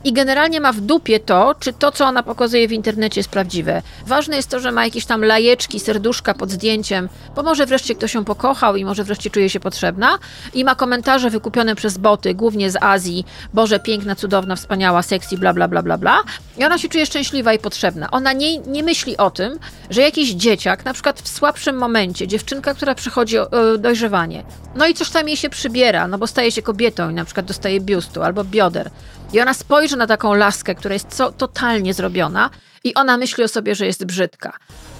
[0.04, 3.82] i generalnie ma w dupie to, czy to, co ona pokazuje w internecie jest prawdziwe.
[4.06, 8.14] Ważne jest to, że ma jakieś tam lajeczki, serduszka pod zdjęciem, bo może wreszcie ktoś
[8.14, 10.18] ją pokochał i może wreszcie czuje się potrzebna
[10.54, 15.52] i ma komentarze wykupione przez boty, głównie z Azji, Boże, piękna, cudowna, wspaniała, sexy, bla,
[15.52, 16.22] bla, bla, bla, bla.
[16.58, 18.10] I ona się czuje szczęśliwa i potrzebna.
[18.10, 19.58] Ona nie, nie myśli o tym,
[19.90, 23.48] że jakiś dzieciak, na przykład w słabszym momencie, dziewczynka, która przychodzi o,
[23.78, 24.44] dojrzewanie.
[24.74, 27.46] No i coś tam jej się przybiera, no bo staje się kobietą i na przykład
[27.46, 28.90] dostaje biustu albo bioder.
[29.32, 32.50] I ona spojrzy na taką laskę, która jest co, totalnie zrobiona
[32.84, 34.52] i ona myśli o sobie, że jest brzydka.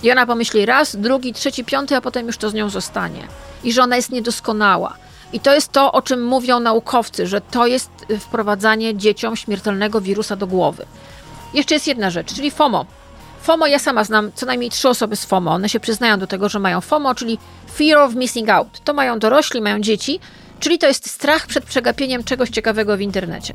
[0.02, 3.22] I ona pomyśli raz, drugi, trzeci, piąty, a potem już to z nią zostanie.
[3.64, 4.96] I że ona jest niedoskonała.
[5.32, 10.36] I to jest to, o czym mówią naukowcy, że to jest wprowadzanie dzieciom śmiertelnego wirusa
[10.36, 10.86] do głowy.
[11.54, 12.86] Jeszcze jest jedna rzecz, czyli FOMO.
[13.42, 15.50] FOMO, ja sama znam co najmniej trzy osoby z FOMO.
[15.50, 17.38] One się przyznają do tego, że mają FOMO, czyli
[17.74, 18.80] Fear of Missing Out.
[18.84, 20.20] To mają dorośli, mają dzieci,
[20.60, 23.54] czyli to jest strach przed przegapieniem czegoś ciekawego w internecie.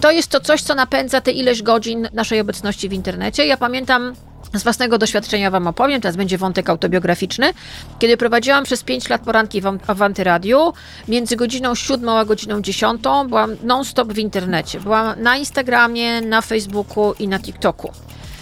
[0.00, 3.46] To jest to coś, co napędza te ileś godzin naszej obecności w internecie.
[3.46, 4.14] Ja pamiętam
[4.54, 7.54] z własnego doświadczenia Wam opowiem, teraz będzie wątek autobiograficzny.
[7.98, 10.72] Kiedy prowadziłam przez 5 lat poranki w Awanty Radiu,
[11.08, 14.80] między godziną 7 a godziną 10 byłam non-stop w internecie.
[14.80, 17.92] Byłam na Instagramie, na Facebooku i na TikToku.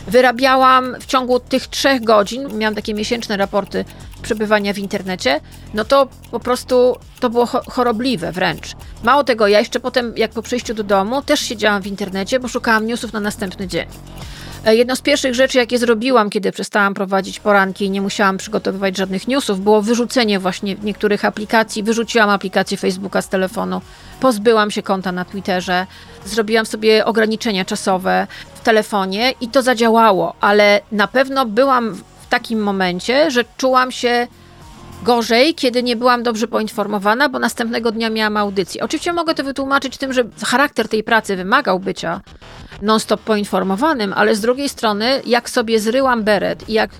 [0.06, 3.84] Wyrabiałam w ciągu tych trzech godzin, miałam takie miesięczne raporty
[4.22, 5.40] przebywania w internecie,
[5.74, 8.72] no to po prostu to było chorobliwe wręcz.
[9.02, 12.48] Mało tego, ja jeszcze potem, jak po przyjściu do domu, też siedziałam w internecie, bo
[12.48, 13.86] szukałam newsów na następny dzień.
[14.64, 18.96] E, jedną z pierwszych rzeczy, jakie zrobiłam, kiedy przestałam prowadzić poranki i nie musiałam przygotowywać
[18.96, 21.82] żadnych newsów, było wyrzucenie właśnie niektórych aplikacji.
[21.82, 23.80] Wyrzuciłam aplikację Facebooka z telefonu,
[24.20, 25.86] pozbyłam się konta na Twitterze,
[26.24, 28.26] zrobiłam sobie ograniczenia czasowe
[28.62, 34.26] telefonie i to zadziałało, ale na pewno byłam w takim momencie, że czułam się
[35.02, 38.82] gorzej, kiedy nie byłam dobrze poinformowana, bo następnego dnia miałam audycję.
[38.82, 42.20] Oczywiście mogę to wytłumaczyć tym, że charakter tej pracy wymagał bycia
[42.82, 46.90] non-stop poinformowanym, ale z drugiej strony, jak sobie zryłam beret i jak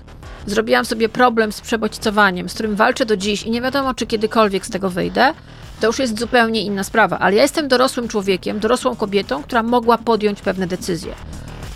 [0.45, 4.65] zrobiłam sobie problem z przebodźcowaniem, z którym walczę do dziś i nie wiadomo, czy kiedykolwiek
[4.65, 5.33] z tego wyjdę,
[5.81, 7.19] to już jest zupełnie inna sprawa.
[7.19, 11.13] Ale ja jestem dorosłym człowiekiem, dorosłą kobietą, która mogła podjąć pewne decyzje.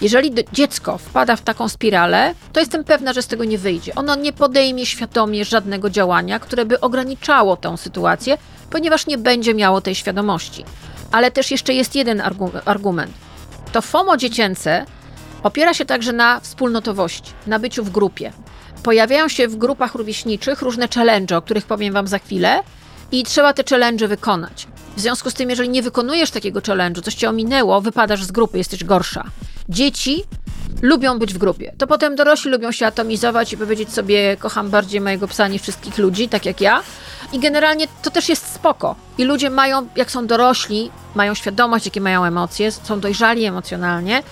[0.01, 3.95] Jeżeli dziecko wpada w taką spiralę, to jestem pewna, że z tego nie wyjdzie.
[3.95, 8.38] Ono nie podejmie świadomie żadnego działania, które by ograniczało tę sytuację,
[8.69, 10.65] ponieważ nie będzie miało tej świadomości.
[11.12, 12.23] Ale też jeszcze jest jeden
[12.65, 13.12] argument.
[13.71, 14.86] To FOMO dziecięce
[15.43, 18.33] opiera się także na wspólnotowości, na byciu w grupie.
[18.83, 22.60] Pojawiają się w grupach rówieśniczych różne challenge, o których powiem Wam za chwilę,
[23.12, 24.67] i trzeba te challenge wykonać.
[24.97, 28.57] W związku z tym, jeżeli nie wykonujesz takiego challenge'u, coś cię ominęło, wypadasz z grupy,
[28.57, 29.23] jesteś gorsza.
[29.69, 30.23] Dzieci
[30.82, 31.73] lubią być w grupie.
[31.77, 35.97] To potem dorośli lubią się atomizować i powiedzieć sobie, kocham bardziej mojego psa niż wszystkich
[35.97, 36.84] ludzi, tak jak ja.
[37.34, 38.95] I generalnie to też jest spoko.
[39.17, 44.23] I ludzie mają, jak są dorośli, mają świadomość, jakie mają emocje, są dojrzali emocjonalnie,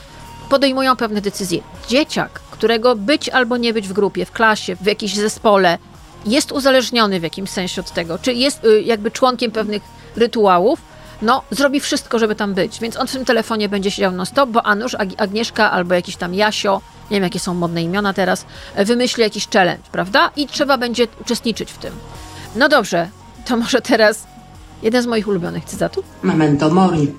[0.50, 1.60] podejmują pewne decyzje.
[1.88, 5.78] Dzieciak, którego być albo nie być w grupie, w klasie, w jakimś zespole,
[6.26, 9.84] jest uzależniony w jakimś sensie od tego, czy jest y, jakby członkiem pewnych
[10.16, 10.80] rytuałów,
[11.26, 12.80] no, zrobi wszystko, żeby tam być.
[12.80, 16.34] Więc on w tym telefonie będzie siedział non stop, bo Anusz, Agnieszka albo jakiś tam
[16.34, 20.32] Jasio, nie wiem jakie są modne imiona teraz, wymyśli jakiś challenge, prawda?
[20.36, 21.94] I trzeba będzie uczestniczyć w tym.
[22.56, 23.10] No dobrze,
[23.46, 24.24] to może teraz
[24.84, 26.06] jeden z moich ulubionych cytatów.
[26.24, 27.12] Memento mori.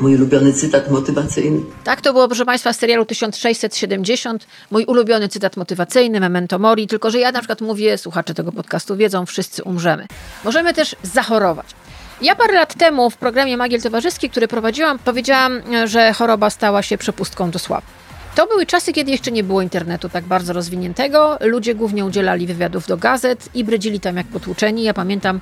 [0.00, 1.60] Mój ulubiony cytat motywacyjny.
[1.84, 4.46] Tak, to było, proszę Państwa, z serialu 1670.
[4.70, 6.86] Mój ulubiony cytat motywacyjny, Memento Mori.
[6.86, 10.06] Tylko, że ja na przykład mówię, słuchacze tego podcastu wiedzą, wszyscy umrzemy.
[10.44, 11.66] Możemy też zachorować.
[12.22, 16.98] Ja parę lat temu w programie Magiel Towarzyski, który prowadziłam, powiedziałam, że choroba stała się
[16.98, 17.86] przepustką do sławy.
[18.34, 21.38] To były czasy, kiedy jeszcze nie było internetu tak bardzo rozwiniętego.
[21.40, 24.82] Ludzie głównie udzielali wywiadów do gazet i bredzili tam jak potłuczeni.
[24.82, 25.40] Ja pamiętam,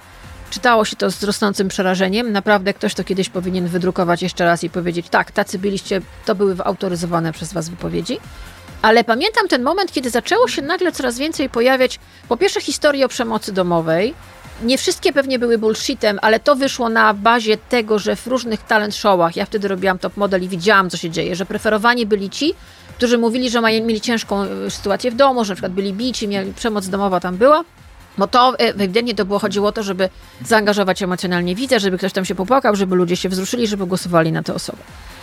[0.50, 2.32] czytało się to z rosnącym przerażeniem.
[2.32, 6.56] Naprawdę ktoś to kiedyś powinien wydrukować jeszcze raz i powiedzieć, tak, tacy byliście, to były
[6.64, 8.18] autoryzowane przez was wypowiedzi.
[8.82, 13.08] Ale pamiętam ten moment, kiedy zaczęło się nagle coraz więcej pojawiać, po pierwsze, historie o
[13.08, 14.14] przemocy domowej.
[14.62, 18.94] Nie wszystkie pewnie były bullshitem, ale to wyszło na bazie tego, że w różnych talent
[18.94, 22.54] showach, ja wtedy robiłam top model i widziałam, co się dzieje, że preferowani byli ci,
[22.96, 26.52] którzy mówili, że mieli ciężką e, sytuację w domu, że na przykład byli bici, mieli,
[26.52, 27.64] przemoc domowa tam była.
[28.18, 30.08] Bo to e, ewidentnie to było, chodziło o to, żeby
[30.44, 34.42] zaangażować emocjonalnie widza, żeby ktoś tam się popłakał, żeby ludzie się wzruszyli, żeby głosowali na
[34.42, 34.78] tę osobę.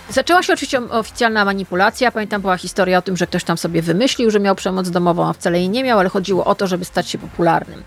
[0.10, 2.12] Zaczęła się oczywiście oficjalna manipulacja.
[2.12, 5.34] Pamiętam, była historia o tym, że ktoś tam sobie wymyślił, że miał przemoc domową, a
[5.34, 7.84] wcale jej nie miał, ale chodziło o to, żeby stać się popularnym.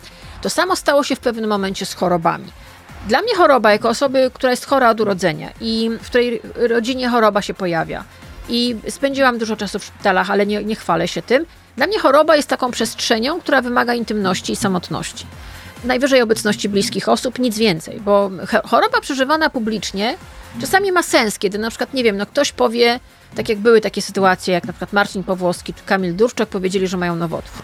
[0.47, 2.53] To samo stało się w pewnym momencie z chorobami.
[3.09, 7.43] Dla mnie choroba, jako osoby, która jest chora od urodzenia i w której rodzinie choroba
[7.43, 8.05] się pojawia,
[8.49, 11.47] i spędziłam dużo czasu w szpitalach, ale nie, nie chwalę się tym.
[11.77, 15.27] Dla mnie choroba jest taką przestrzenią, która wymaga intymności i samotności.
[15.85, 18.31] Najwyżej obecności bliskich osób, nic więcej, bo
[18.65, 20.17] choroba przeżywana publicznie
[20.61, 23.01] czasami ma sens, kiedy na przykład, nie wiem, no ktoś powie,
[23.37, 26.97] tak jak były takie sytuacje, jak na przykład Marcin Pawłowski czy Kamil Durczak powiedzieli, że
[26.97, 27.63] mają nowotwór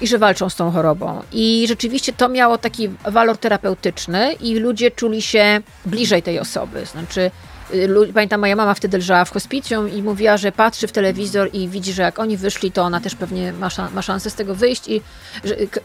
[0.00, 1.22] i że walczą z tą chorobą.
[1.32, 6.86] I rzeczywiście to miało taki walor terapeutyczny i ludzie czuli się bliżej tej osoby.
[6.86, 7.30] Znaczy,
[7.72, 11.68] Y, pamiętam, moja mama wtedy leżała w hospicjum i mówiła, że patrzy w telewizor i
[11.68, 14.88] widzi, że jak oni wyszli, to ona też pewnie ma, ma szansę z tego wyjść
[14.88, 15.00] i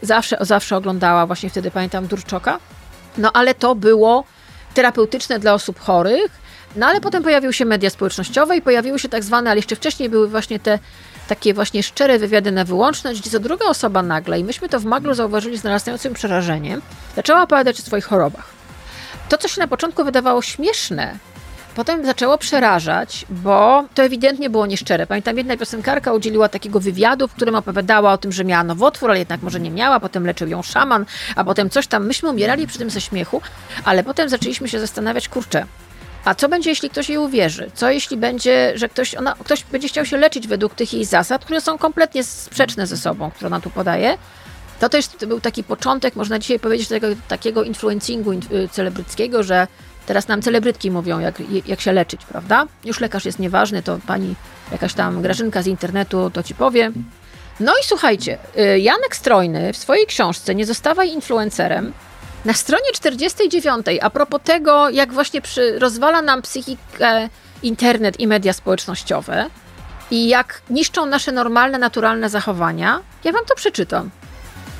[0.02, 2.58] zawsze, zawsze oglądała właśnie wtedy, pamiętam, Durczoka.
[3.18, 4.24] No ale to było
[4.74, 6.40] terapeutyczne dla osób chorych,
[6.76, 10.08] no ale potem pojawiły się media społecznościowe i pojawiły się tak zwane, ale jeszcze wcześniej
[10.08, 10.78] były właśnie te
[11.30, 14.84] takie właśnie szczere wywiady na wyłączność, gdzie co druga osoba nagle, i myśmy to w
[14.84, 16.82] Maglu zauważyli z narastającym przerażeniem,
[17.16, 18.48] zaczęła opowiadać o swoich chorobach.
[19.28, 21.18] To, co się na początku wydawało śmieszne,
[21.74, 25.06] Potem zaczęło przerażać, bo to ewidentnie było nieszczere.
[25.06, 29.18] Pamiętam, jedna piosenkarka udzieliła takiego wywiadu, w którym opowiadała o tym, że miała nowotwór, ale
[29.18, 32.06] jednak może nie miała, potem leczył ją szaman, a potem coś tam.
[32.06, 33.42] Myśmy umierali przy tym ze śmiechu,
[33.84, 35.66] ale potem zaczęliśmy się zastanawiać, kurczę,
[36.24, 37.70] a co będzie, jeśli ktoś jej uwierzy?
[37.74, 41.44] Co jeśli będzie, że ktoś, ona, ktoś będzie chciał się leczyć według tych jej zasad,
[41.44, 44.18] które są kompletnie sprzeczne ze sobą, które ona tu podaje?
[44.80, 48.30] To też był taki początek, można dzisiaj powiedzieć, tego, takiego influencingu
[48.72, 49.66] celebryckiego, że
[50.06, 52.66] Teraz nam celebrytki mówią, jak, jak się leczyć, prawda?
[52.84, 54.34] Już lekarz jest nieważny, to pani
[54.72, 56.92] jakaś tam Grażynka z internetu to ci powie.
[57.60, 61.92] No i słuchajcie, y, Janek Strojny w swojej książce Nie zostawaj influencerem
[62.44, 67.28] na stronie 49, a propos tego, jak właśnie przy, rozwala nam psychikę
[67.62, 69.50] internet i media społecznościowe
[70.10, 74.10] i jak niszczą nasze normalne, naturalne zachowania, ja wam to przeczytam.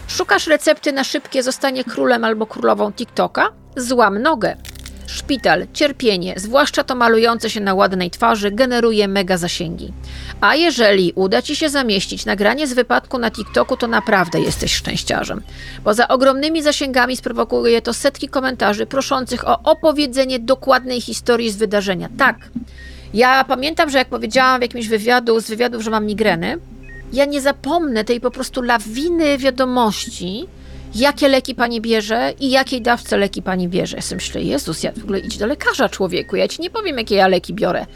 [0.08, 3.48] Szukasz recepty na szybkie zostanie królem albo królową TikToka?
[3.76, 4.56] Złam nogę.
[5.14, 9.92] Szpital, cierpienie, zwłaszcza to malujące się na ładnej twarzy, generuje mega zasięgi.
[10.40, 15.42] A jeżeli uda ci się zamieścić nagranie z wypadku na TikToku, to naprawdę jesteś szczęściarzem.
[15.84, 22.08] Poza ogromnymi zasięgami sprowokuje to setki komentarzy proszących o opowiedzenie dokładnej historii z wydarzenia.
[22.18, 22.36] Tak.
[23.14, 26.58] Ja pamiętam, że jak powiedziałam w jakimś wywiadu, z wywiadów, że mam migreny,
[27.12, 30.46] ja nie zapomnę tej po prostu lawiny wiadomości,
[30.94, 33.96] jakie leki pani bierze i jakiej dawce leki pani bierze.
[33.96, 36.98] Ja sobie myślę, Jezus, ja w ogóle idź do lekarza, człowieku, ja ci nie powiem,
[36.98, 37.86] jakie ja leki biorę.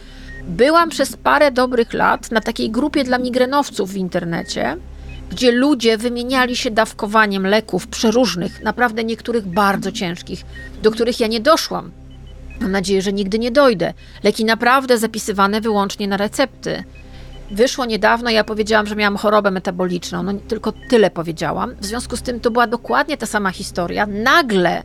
[0.45, 4.77] Byłam przez parę dobrych lat na takiej grupie dla migrenowców w internecie,
[5.31, 10.45] gdzie ludzie wymieniali się dawkowaniem leków przeróżnych, naprawdę niektórych bardzo ciężkich,
[10.83, 11.91] do których ja nie doszłam.
[12.61, 13.95] Mam nadzieję, że nigdy nie dojdę.
[14.23, 16.85] Leki naprawdę zapisywane wyłącznie na recepty.
[17.51, 21.75] Wyszło niedawno, ja powiedziałam, że miałam chorobę metaboliczną, no tylko tyle powiedziałam.
[21.81, 24.07] W związku z tym to była dokładnie ta sama historia.
[24.07, 24.83] Nagle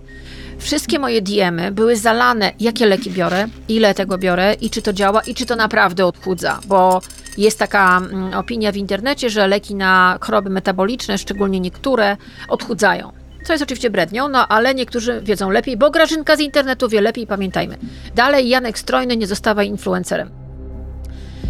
[0.57, 5.21] wszystkie moje diemy były zalane, jakie leki biorę, ile tego biorę i czy to działa
[5.21, 7.01] i czy to naprawdę odchudza, bo
[7.37, 12.17] jest taka mm, opinia w internecie, że leki na choroby metaboliczne, szczególnie niektóre,
[12.49, 13.11] odchudzają.
[13.45, 17.27] Co jest oczywiście brednią, no ale niektórzy wiedzą lepiej, bo Grażynka z internetu wie lepiej,
[17.27, 17.77] pamiętajmy.
[18.15, 20.38] Dalej Janek Strojny nie zostawa influencerem.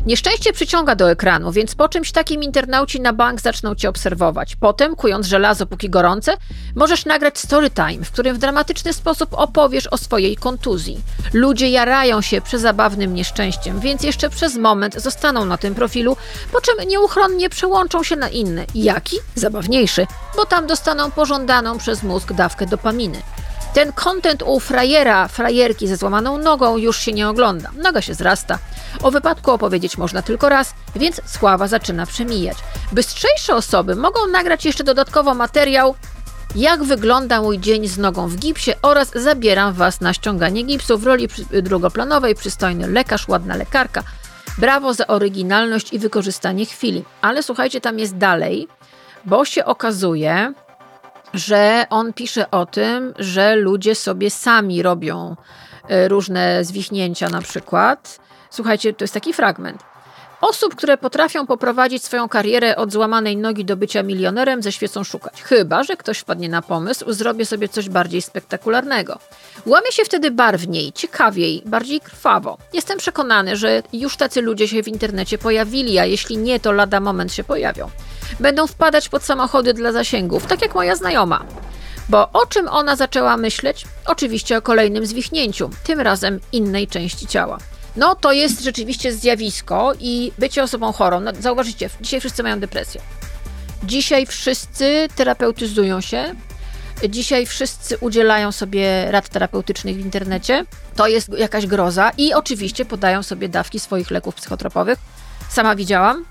[0.06, 4.56] Nieszczęście przyciąga do ekranu, więc po czymś takim internauci na bank zaczną cię obserwować.
[4.56, 6.34] Potem, kując żelazo póki gorące,
[6.76, 11.02] możesz nagrać story time, w którym w dramatyczny sposób opowiesz o swojej kontuzji.
[11.34, 16.18] Ludzie jarają się przezabawnym nieszczęściem, więc jeszcze przez moment zostaną na tym profilu,
[16.52, 18.66] po czym nieuchronnie przełączą się na inny.
[18.76, 19.18] Jaki?
[19.36, 23.22] Zabawniejszy, bo tam dostaną pożądaną przez mózg dawkę dopaminy.
[23.74, 27.72] Ten kontent u frajera, frajerki ze złamaną nogą już się nie ogląda.
[27.84, 28.60] Noga się zrasta.
[29.04, 32.58] O wypadku opowiedzieć można tylko raz, więc sława zaczyna przemijać.
[32.92, 35.96] Bystrzejsze osoby mogą nagrać jeszcze dodatkowo materiał
[36.56, 41.04] jak wygląda mój dzień z nogą w gipsie oraz zabieram Was na ściąganie gipsu w
[41.04, 41.28] roli
[41.64, 44.04] drugoplanowej, przystojny lekarz, ładna lekarka.
[44.58, 47.04] Brawo za oryginalność i wykorzystanie chwili.
[47.22, 48.68] Ale słuchajcie, tam jest dalej,
[49.26, 50.54] bo się okazuje,
[51.34, 55.36] że on pisze o tym, że ludzie sobie sami robią
[55.90, 58.20] e, różne zwichnięcia na przykład.
[58.50, 59.84] Słuchajcie, to jest taki fragment.
[60.42, 65.44] Osób, które potrafią poprowadzić swoją karierę od złamanej nogi do bycia milionerem, ze świecą szukać.
[65.44, 69.20] Chyba, że ktoś wpadnie na pomysł, zrobię sobie coś bardziej spektakularnego.
[69.66, 72.58] Łamie się wtedy barwniej, ciekawiej, bardziej krwawo.
[72.74, 77.00] Jestem przekonany, że już tacy ludzie się w internecie pojawili, a jeśli nie, to lada
[77.00, 77.90] moment się pojawią.
[78.40, 81.46] Będą wpadać pod samochody dla zasięgów, tak jak moja znajoma.
[82.10, 83.86] Bo o czym ona zaczęła myśleć?
[84.06, 87.58] Oczywiście o kolejnym zwichnięciu, tym razem innej części ciała.
[87.96, 91.20] No to jest rzeczywiście zjawisko i bycie osobą chorą.
[91.20, 93.02] No, zauważycie, dzisiaj wszyscy mają depresję.
[93.84, 96.36] Dzisiaj wszyscy terapeutyzują się.
[97.10, 100.66] Dzisiaj wszyscy udzielają sobie rad terapeutycznych w internecie.
[100.96, 105.00] To jest jakaś groza i oczywiście podają sobie dawki swoich leków psychotropowych.
[105.50, 106.26] Sama widziałam,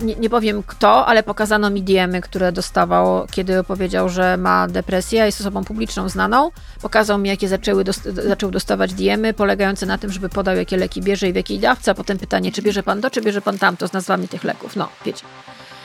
[0.00, 5.24] nie, nie, powiem kto, ale pokazano mi diemy, które dostawał, kiedy powiedział, że ma depresję,
[5.24, 6.50] jest osobą publiczną znaną.
[6.82, 11.02] Pokazał mi, jakie zaczęły dost zaczął dostawać diemy, polegające na tym, żeby podał, jakie leki
[11.02, 13.58] bierze i w jakiej dawce, a potem pytanie, czy bierze pan to, czy bierze pan
[13.58, 14.76] tamto z nazwami tych leków.
[14.76, 15.24] No, wiecie.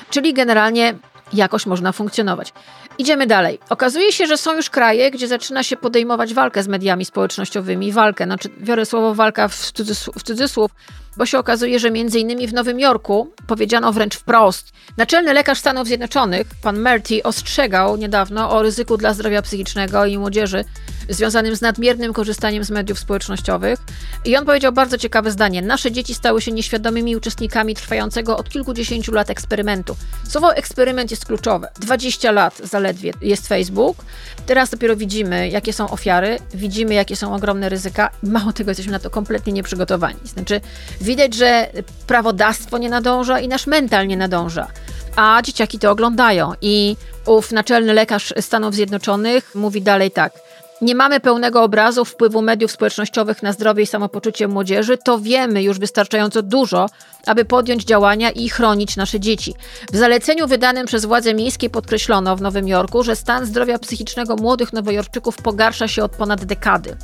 [0.10, 0.96] Czyli generalnie
[1.34, 2.54] jakoś można funkcjonować.
[2.98, 3.60] Idziemy dalej.
[3.70, 7.92] Okazuje się, że są już kraje, gdzie zaczyna się podejmować walkę z mediami społecznościowymi.
[7.92, 10.72] Walkę, znaczy biorę słowo walka w cudzysłów, w cudzysłów
[11.18, 14.74] bo się okazuje, że między innymi w Nowym Jorku powiedziano wręcz wprost.
[14.98, 20.66] Naczelny lekarz Stanów Zjednoczonych, pan Merty, ostrzegał niedawno o ryzyku dla zdrowia psychicznego i młodzieży
[21.10, 23.80] związanym z nadmiernym korzystaniem z mediów społecznościowych.
[24.26, 25.62] I on powiedział bardzo ciekawe zdanie.
[25.62, 29.96] Nasze dzieci stały się nieświadomymi uczestnikami trwającego od kilkudziesięciu lat eksperymentu.
[30.30, 31.70] Słowo eksperyment jest kluczowe.
[31.80, 33.98] 20 lat zaledwie jest Facebook.
[34.46, 38.10] Teraz dopiero widzimy, jakie są ofiary, widzimy, jakie są ogromne ryzyka.
[38.24, 40.20] Mało tego, jesteśmy na to kompletnie nieprzygotowani.
[40.24, 40.62] Znaczy,
[41.04, 41.68] widać, że
[42.08, 44.68] prawodawstwo nie nadąża i nasz mental nie nadąża.
[45.16, 46.52] A dzieciaki to oglądają.
[46.62, 50.34] I ów naczelny lekarz Stanów Zjednoczonych mówi dalej tak–
[50.84, 55.80] nie mamy pełnego obrazu wpływu mediów społecznościowych na zdrowie i samopoczucie młodzieży, to wiemy już
[55.80, 56.90] wystarczająco dużo,
[57.26, 59.54] aby podjąć działania i chronić nasze dzieci.
[59.92, 64.74] W zaleceniu wydanym przez władze miejskie podkreślono w Nowym Jorku, że stan zdrowia psychicznego młodych
[64.74, 66.98] nowojorczyków pogarsza się od ponad dekady.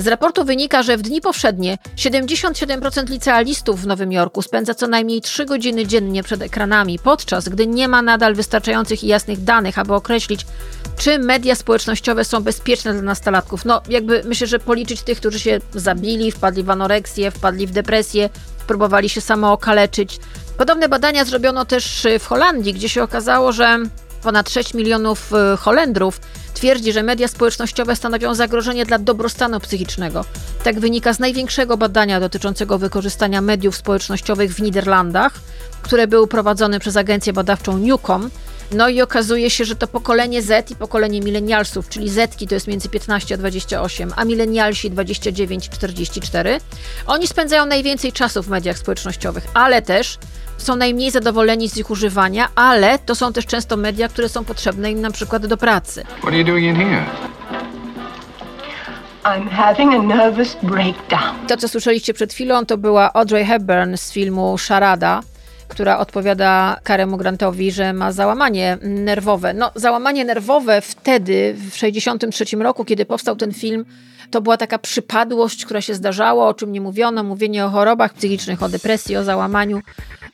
[0.00, 5.20] Z raportu wynika, że w dni powszednie 77% licealistów w Nowym Jorku spędza co najmniej
[5.20, 9.94] 3 godziny dziennie przed ekranami, podczas gdy nie ma nadal wystarczających i jasnych danych, aby
[9.94, 10.46] określić,
[10.98, 13.64] czy media społecznościowe są bezpieczne dla nastolatków.
[13.64, 18.30] No, jakby myślę, że policzyć tych, którzy się zabili, wpadli w anoreksję, wpadli w depresję,
[18.66, 20.18] próbowali się samookaleczyć.
[20.58, 23.78] Podobne badania zrobiono też w Holandii, gdzie się okazało, że
[24.22, 26.20] ponad 6 milionów y, Holendrów
[26.60, 30.24] twierdzi, że media społecznościowe stanowią zagrożenie dla dobrostanu psychicznego.
[30.64, 35.32] Tak wynika z największego badania dotyczącego wykorzystania mediów społecznościowych w Niderlandach,
[35.82, 38.30] które był prowadzone przez agencję badawczą Newcom.
[38.72, 42.66] No i okazuje się, że to pokolenie Z i pokolenie milenialsów, czyli Zetki to jest
[42.66, 46.60] między 15 a 28, a milenialsi 29-44,
[47.06, 50.18] oni spędzają najwięcej czasu w mediach społecznościowych, ale też
[50.62, 54.92] są najmniej zadowoleni z ich używania, ale to są też często media, które są potrzebne
[54.92, 56.04] im na przykład do pracy.
[56.04, 57.04] What are you doing in here?
[59.24, 61.46] I'm having a nervous breakdown.
[61.48, 65.22] To, co słyszeliście przed chwilą, to była Audrey Hepburn z filmu Szarada
[65.70, 69.54] która odpowiada Karemu Grantowi, że ma załamanie nerwowe.
[69.54, 73.84] No, załamanie nerwowe wtedy, w 1963 roku, kiedy powstał ten film,
[74.30, 77.24] to była taka przypadłość, która się zdarzała, o czym nie mówiono.
[77.24, 79.80] Mówienie o chorobach psychicznych, o depresji, o załamaniu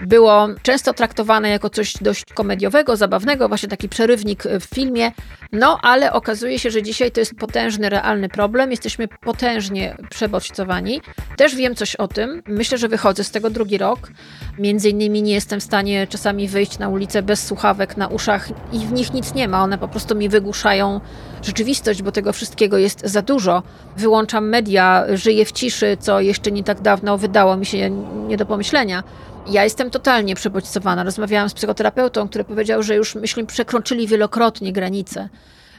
[0.00, 5.12] było często traktowane jako coś dość komediowego, zabawnego, właśnie taki przerywnik w filmie.
[5.52, 8.70] No, ale okazuje się, że dzisiaj to jest potężny, realny problem.
[8.70, 11.00] Jesteśmy potężnie przebodźcowani.
[11.36, 12.42] Też wiem coś o tym.
[12.46, 14.10] Myślę, że wychodzę z tego drugi rok.
[14.58, 18.78] Między innymi nie jestem w stanie czasami wyjść na ulicę bez słuchawek na uszach i
[18.78, 19.62] w nich nic nie ma.
[19.62, 21.00] One po prostu mi wygłuszają
[21.42, 23.62] rzeczywistość, bo tego wszystkiego jest za dużo.
[23.96, 27.90] Wyłączam media, żyję w ciszy, co jeszcze nie tak dawno wydało mi się
[28.28, 29.02] nie do pomyślenia.
[29.48, 31.04] Ja jestem totalnie przebodźcowana.
[31.04, 35.28] Rozmawiałam z psychoterapeutą, który powiedział, że już myśmy przekroczyli wielokrotnie granice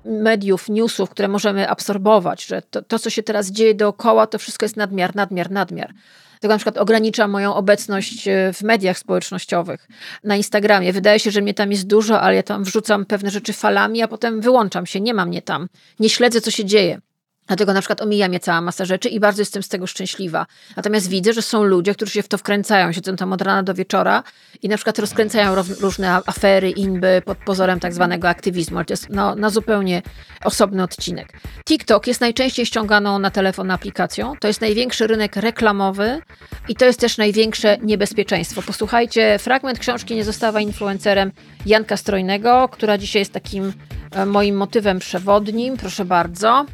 [0.06, 4.66] mediów, newsów, które możemy absorbować, że to, to, co się teraz dzieje dookoła, to wszystko
[4.66, 5.94] jest nadmiar, nadmiar, nadmiar.
[6.40, 9.88] Tego na przykład ogranicza moją obecność e, w mediach społecznościowych,
[10.24, 10.94] na Instagramie.
[10.94, 14.08] Wydaje się, że mnie tam jest dużo, ale ja tam wrzucam pewne rzeczy falami, a
[14.08, 15.68] potem wyłączam się, nie ma mnie tam.
[16.00, 17.02] Nie śledzę, co się dzieje.
[17.48, 20.46] Dlatego na przykład omija mnie cała masa rzeczy i bardzo jestem z tego szczęśliwa.
[20.76, 23.74] Natomiast widzę, że są ludzie, którzy się w to wkręcają, siedzą tam od rana do
[23.74, 24.24] wieczora
[24.62, 28.78] i na przykład rozkręcają różne afery, inby pod pozorem tak zwanego aktywizmu.
[28.78, 30.02] Ale to jest no, na zupełnie
[30.44, 31.34] osobny odcinek.
[31.66, 34.34] TikTok jest najczęściej ściąganą na telefon aplikacją.
[34.40, 36.22] To jest największy rynek reklamowy
[36.68, 38.62] i to jest też największe niebezpieczeństwo.
[38.62, 41.32] Posłuchajcie, fragment książki Nie została influencerem
[41.66, 43.74] Janka Strojnego, która dzisiaj jest takim
[44.12, 45.78] e, moim motywem przewodnim.
[45.78, 46.66] Proszę bardzo.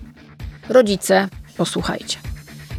[0.70, 2.18] Rodzice, posłuchajcie.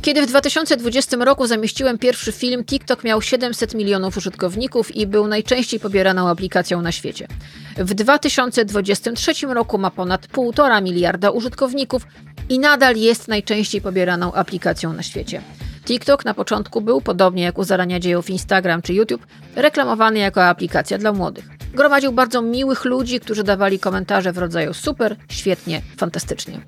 [0.02, 5.80] Kiedy w 2020 roku zamieściłem pierwszy film, TikTok miał 700 milionów użytkowników i był najczęściej
[5.80, 7.28] pobieraną aplikacją na świecie.
[7.76, 12.06] W 2023 roku ma ponad 1,5 miliarda użytkowników
[12.48, 15.42] i nadal jest najczęściej pobieraną aplikacją na świecie.
[15.84, 19.26] TikTok na początku był, podobnie jak u zarania dziejów Instagram czy YouTube,
[19.56, 21.44] reklamowany jako aplikacja dla młodych.
[21.74, 26.60] Gromadził bardzo miłych ludzi, którzy dawali komentarze w rodzaju super, świetnie, fantastycznie.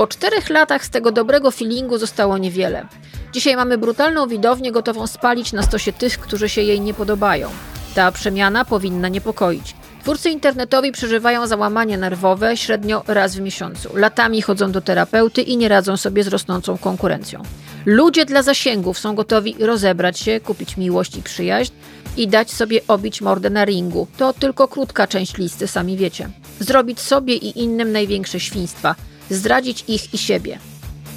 [0.00, 2.86] Po czterech latach z tego dobrego feelingu zostało niewiele.
[3.32, 7.50] Dzisiaj mamy brutalną widownię gotową spalić na stosie tych, którzy się jej nie podobają.
[7.94, 9.74] Ta przemiana powinna niepokoić.
[10.02, 13.90] Twórcy internetowi przeżywają załamanie nerwowe średnio raz w miesiącu.
[13.94, 17.42] Latami chodzą do terapeuty i nie radzą sobie z rosnącą konkurencją.
[17.86, 21.72] Ludzie dla zasięgów są gotowi rozebrać się, kupić miłość i przyjaźń
[22.16, 24.06] i dać sobie obić mordę na ringu.
[24.16, 26.28] To tylko krótka część listy, sami wiecie.
[26.60, 28.94] Zrobić sobie i innym największe świństwa,
[29.30, 30.58] zdradzić ich i siebie.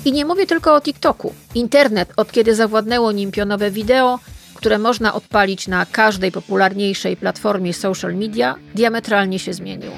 [0.05, 1.33] I nie mówię tylko o TikToku.
[1.55, 4.19] Internet, od kiedy zawładnęło nim pionowe wideo,
[4.53, 9.91] które można odpalić na każdej popularniejszej platformie social media, diametralnie się zmienił.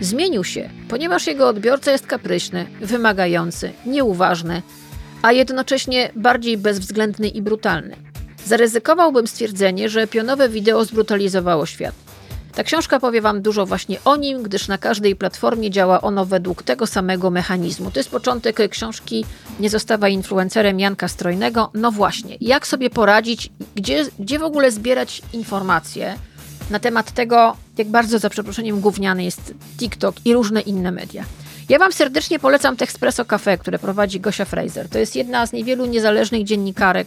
[0.00, 4.62] Zmienił się, ponieważ jego odbiorca jest kapryśny, wymagający, nieuważny,
[5.22, 7.96] a jednocześnie bardziej bezwzględny i brutalny.
[8.46, 12.09] Zaryzykowałbym stwierdzenie, że pionowe wideo zbrutalizowało świat.
[12.60, 16.62] Ta książka powie Wam dużo właśnie o nim, gdyż na każdej platformie działa ono według
[16.62, 17.90] tego samego mechanizmu.
[17.90, 19.24] To jest początek książki
[19.60, 21.70] Nie zostawa influencerem Janka Strojnego.
[21.74, 26.14] No właśnie, jak sobie poradzić, gdzie, gdzie w ogóle zbierać informacje
[26.70, 31.24] na temat tego, jak bardzo za przeproszeniem gówniany jest TikTok i różne inne media.
[31.68, 34.88] Ja Wam serdecznie polecam Texpresso Cafe, które prowadzi Gosia Fraser.
[34.88, 37.06] To jest jedna z niewielu niezależnych dziennikarek,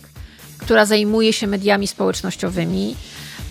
[0.57, 2.95] która zajmuje się mediami społecznościowymi.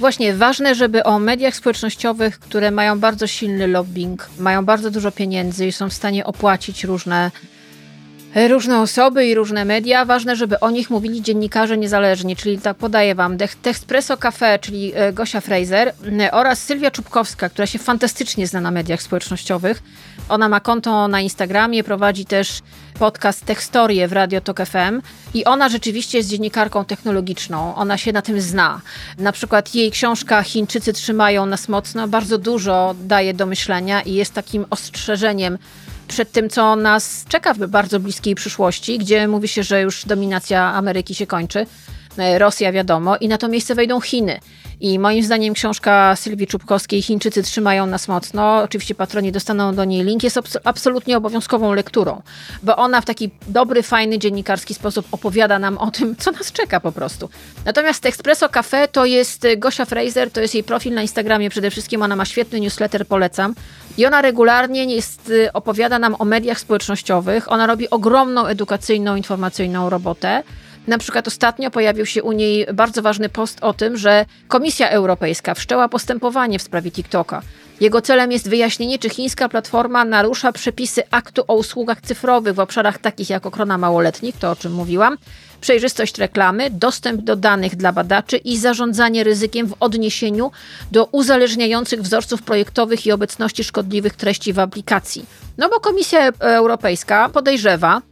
[0.03, 5.66] Właśnie ważne, żeby o mediach społecznościowych, które mają bardzo silny lobbying, mają bardzo dużo pieniędzy
[5.66, 7.30] i są w stanie opłacić różne
[8.34, 10.04] różne osoby i różne media.
[10.04, 15.12] Ważne, żeby o nich mówili dziennikarze niezależni, czyli tak podaję wam Texpresso Cafe, czyli e,
[15.12, 19.82] Gosia Fraser e, oraz Sylwia Czubkowska, która się fantastycznie zna na mediach społecznościowych.
[20.28, 22.60] Ona ma konto na Instagramie, prowadzi też
[22.98, 25.02] podcast Techstorie w Radio Tok FM
[25.34, 27.74] i ona rzeczywiście jest dziennikarką technologiczną.
[27.74, 28.80] Ona się na tym zna.
[29.18, 34.34] Na przykład jej książka Chińczycy trzymają nas mocno bardzo dużo daje do myślenia i jest
[34.34, 35.58] takim ostrzeżeniem
[36.12, 40.74] przed tym, co nas czeka w bardzo bliskiej przyszłości, gdzie mówi się, że już dominacja
[40.74, 41.66] Ameryki się kończy.
[42.18, 44.40] E, Rosja wiadomo, i na to miejsce wejdą Chiny.
[44.80, 48.62] I moim zdaniem książka Sylwii Czubkowskiej Chińczycy trzymają nas mocno.
[48.62, 50.22] Oczywiście patroni dostaną do niej link.
[50.22, 52.22] Jest absolutnie obowiązkową lekturą,
[52.62, 56.80] bo ona w taki dobry, fajny, dziennikarski sposób opowiada nam o tym, co nas czeka
[56.80, 57.28] po prostu.
[57.64, 62.02] Natomiast Espresso Cafe to jest Gosia Fraser, to jest jej profil na Instagramie przede wszystkim.
[62.02, 63.54] Ona ma świetny newsletter, polecam.
[63.98, 67.52] I ona regularnie jest, y, opowiada nam o mediach społecznościowych.
[67.52, 70.42] Ona robi ogromną edukacyjną, informacyjną robotę.
[70.86, 75.54] Na przykład ostatnio pojawił się u niej bardzo ważny post o tym, że Komisja Europejska
[75.54, 77.42] wszczęła postępowanie w sprawie TikToka.
[77.80, 82.98] Jego celem jest wyjaśnienie, czy chińska platforma narusza przepisy aktu o usługach cyfrowych w obszarach
[82.98, 85.18] takich jak ochrona małoletnich, to o czym mówiłam,
[85.60, 90.50] przejrzystość reklamy, dostęp do danych dla badaczy i zarządzanie ryzykiem w odniesieniu
[90.92, 95.26] do uzależniających wzorców projektowych i obecności szkodliwych treści w aplikacji.
[95.58, 98.02] No bo Komisja Europejska podejrzewa,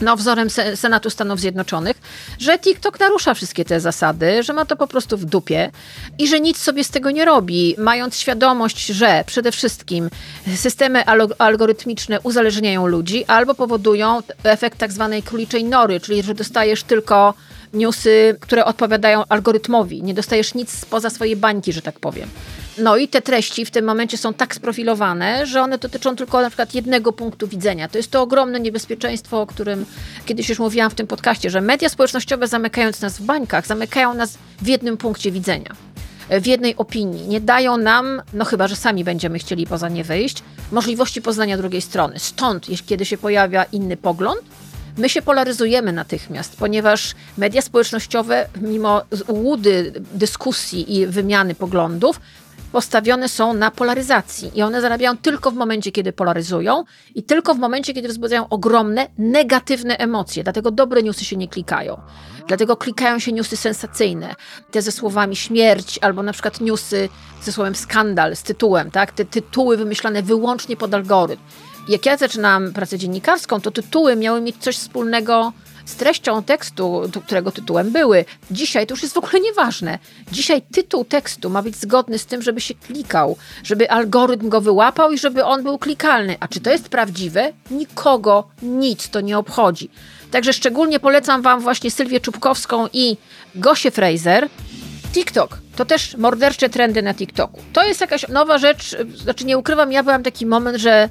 [0.00, 1.96] no, wzorem Senatu Stanów Zjednoczonych,
[2.38, 5.70] że TikTok narusza wszystkie te zasady, że ma to po prostu w dupie
[6.18, 10.10] i że nic sobie z tego nie robi, mając świadomość, że przede wszystkim
[10.56, 11.04] systemy
[11.38, 17.34] algorytmiczne uzależniają ludzi albo powodują efekt tak zwanej króliczej nory, czyli że dostajesz tylko
[17.72, 20.02] newsy, które odpowiadają algorytmowi.
[20.02, 22.28] Nie dostajesz nic spoza swojej bańki, że tak powiem.
[22.78, 26.50] No i te treści w tym momencie są tak sprofilowane, że one dotyczą tylko na
[26.50, 27.88] przykład jednego punktu widzenia.
[27.88, 29.86] To jest to ogromne niebezpieczeństwo, o którym
[30.26, 34.38] kiedyś już mówiłam w tym podcaście, że media społecznościowe zamykając nas w bańkach, zamykają nas
[34.62, 35.74] w jednym punkcie widzenia
[36.30, 37.28] w jednej opinii.
[37.28, 41.82] Nie dają nam, no chyba, że sami będziemy chcieli poza nie wyjść, możliwości poznania drugiej
[41.82, 42.18] strony.
[42.18, 44.40] Stąd, kiedy się pojawia inny pogląd,
[44.98, 52.20] my się polaryzujemy natychmiast, ponieważ media społecznościowe, mimo łudy dyskusji i wymiany poglądów,
[52.74, 57.58] postawione są na polaryzacji i one zarabiają tylko w momencie, kiedy polaryzują i tylko w
[57.58, 60.44] momencie, kiedy wzbudzają ogromne, negatywne emocje.
[60.44, 62.00] Dlatego dobre newsy się nie klikają.
[62.48, 64.34] Dlatego klikają się newsy sensacyjne,
[64.70, 67.08] te ze słowami śmierć, albo na przykład newsy
[67.42, 69.12] ze słowem skandal, z tytułem, tak?
[69.12, 71.42] Te tytuły wymyślane wyłącznie pod algorytm.
[71.88, 75.52] Jak ja zaczynałam pracę dziennikarską, to tytuły miały mieć coś wspólnego
[75.84, 78.24] z treścią tekstu, którego tytułem były.
[78.50, 79.98] Dzisiaj to już jest w ogóle nieważne.
[80.32, 85.12] Dzisiaj tytuł tekstu ma być zgodny z tym, żeby się klikał, żeby algorytm go wyłapał
[85.12, 86.36] i żeby on był klikalny.
[86.40, 87.52] A czy to jest prawdziwe?
[87.70, 89.90] Nikogo nic to nie obchodzi.
[90.30, 93.16] Także szczególnie polecam Wam właśnie Sylwię Czubkowską i
[93.54, 94.48] Gosię Fraser.
[95.12, 97.60] TikTok to też mordercze trendy na TikToku.
[97.72, 101.08] To jest jakaś nowa rzecz, znaczy nie ukrywam, ja byłam taki moment, że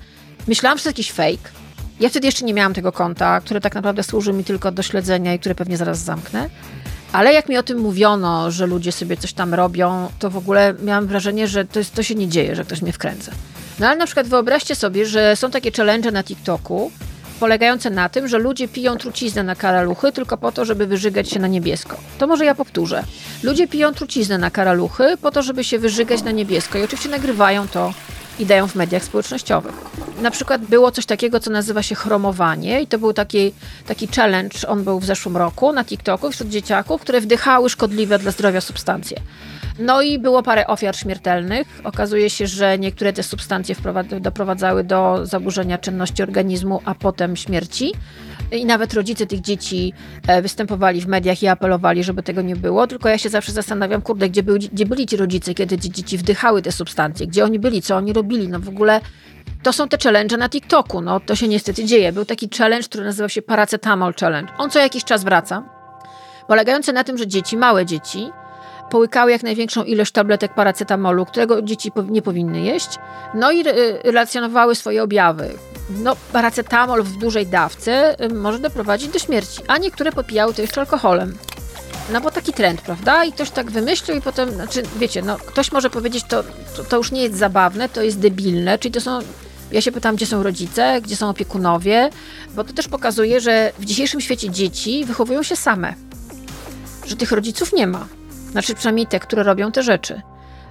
[0.48, 1.63] myślałam, że to jakiś fake.
[2.04, 5.34] Ja wtedy jeszcze nie miałam tego konta, które tak naprawdę służy mi tylko do śledzenia
[5.34, 6.50] i które pewnie zaraz zamknę.
[7.12, 10.74] Ale jak mi o tym mówiono, że ludzie sobie coś tam robią, to w ogóle
[10.84, 13.32] miałam wrażenie, że to, jest, to się nie dzieje, że ktoś mnie wkręca.
[13.80, 16.92] No ale na przykład wyobraźcie sobie, że są takie challenge na TikToku,
[17.40, 21.40] polegające na tym, że ludzie piją truciznę na karaluchy tylko po to, żeby wyżygać się
[21.40, 21.98] na niebiesko.
[22.18, 23.04] To może ja powtórzę.
[23.44, 27.68] Ludzie piją truciznę na karaluchy po to, żeby się wyżygać na niebiesko i oczywiście nagrywają
[27.68, 27.94] to
[28.40, 29.74] i dają w mediach społecznościowych.
[30.22, 33.54] Na przykład było coś takiego, co nazywa się chromowanie i to był taki,
[33.88, 38.32] taki challenge, on był w zeszłym roku na TikToku wśród dzieciaków, które wdychały szkodliwe dla
[38.32, 39.18] zdrowia substancje.
[39.80, 41.68] No i było parę ofiar śmiertelnych.
[41.84, 43.76] Okazuje się, że niektóre te substancje
[44.22, 47.92] doprowadzały do zaburzenia czynności organizmu, a potem śmierci.
[48.52, 49.94] I nawet rodzice tych dzieci
[50.28, 52.88] e, występowali w mediach i apelowali, żeby tego nie było.
[52.88, 56.62] Tylko ja się zawsze zastanawiam, kurde, gdzie, był, gdzie byli ci rodzice, kiedy dzieci wdychały
[56.62, 57.28] te substancje?
[57.28, 57.82] Gdzie oni byli?
[57.82, 58.48] Co oni robili?
[58.48, 59.02] No w ogóle
[59.64, 61.02] to są te challenge na TikToku.
[61.02, 62.12] No to się niestety dzieje.
[62.12, 64.54] Był taki challenge, który nazywał się Paracetamol Challenge.
[64.58, 65.64] On co jakiś czas wraca.
[66.48, 68.30] Polegający na tym, że dzieci, małe dzieci,
[68.94, 72.90] połykały jak największą ilość tabletek paracetamolu, którego dzieci nie powinny jeść,
[73.34, 73.64] no i
[74.04, 75.54] relacjonowały swoje objawy.
[75.90, 80.82] No, paracetamol w dużej dawce y, może doprowadzić do śmierci, a niektóre popijały to jeszcze
[80.82, 81.38] alkoholem.
[82.12, 83.26] No bo taki trend, prawda?
[83.26, 86.44] I ktoś tak wymyślił i potem, znaczy, wiecie, no, ktoś może powiedzieć, to,
[86.76, 89.20] to, to już nie jest zabawne, to jest debilne, czyli to są
[89.72, 92.10] ja się pytam, gdzie są rodzice, gdzie są opiekunowie,
[92.56, 95.94] bo to też pokazuje, że w dzisiejszym świecie dzieci wychowują się same,
[97.06, 98.08] że tych rodziców nie ma.
[98.54, 100.22] Znaczy przynajmniej te, które robią te rzeczy.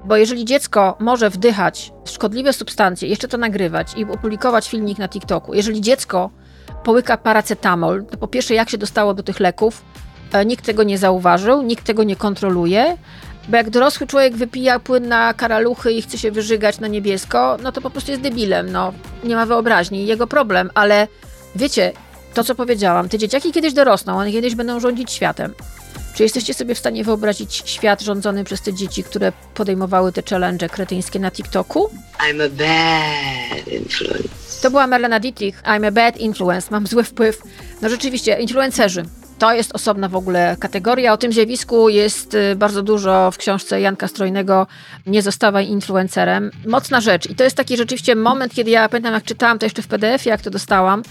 [0.05, 5.55] Bo jeżeli dziecko może wdychać szkodliwe substancje, jeszcze to nagrywać i opublikować filmik na TikToku,
[5.55, 6.31] jeżeli dziecko
[6.85, 9.85] połyka paracetamol, to po pierwsze jak się dostało do tych leków,
[10.33, 12.97] e, nikt tego nie zauważył, nikt tego nie kontroluje,
[13.49, 17.73] bo jak dorosły człowiek wypija płyn na karaluchy i chce się wyżygać na niebiesko, no
[17.73, 18.93] to po prostu jest debilem, no
[19.25, 21.09] nie ma wyobraźni, jego problem, ale
[21.55, 21.93] wiecie,
[22.35, 25.55] to co powiedziałam, te dzieciaki kiedyś dorosną, one kiedyś będą rządzić światem.
[26.15, 30.69] Czy jesteście sobie w stanie wyobrazić świat rządzony przez te dzieci, które podejmowały te challenge
[30.69, 31.91] kretyńskie na TikToku?
[32.19, 34.63] I'm a bad influence.
[34.63, 35.63] To była Marlena Dietrich.
[35.63, 36.69] I'm a bad influence.
[36.71, 37.43] Mam zły wpływ.
[37.83, 39.05] No rzeczywiście, influencerzy.
[39.39, 41.13] To jest osobna w ogóle kategoria.
[41.13, 44.67] O tym zjawisku jest y, bardzo dużo w książce Janka Strojnego
[45.07, 46.51] Nie zostawaj influencerem.
[46.67, 47.31] Mocna rzecz.
[47.31, 50.31] I to jest taki rzeczywiście moment, kiedy ja pamiętam, jak czytałam to jeszcze w PDF-ie,
[50.31, 51.03] jak to dostałam,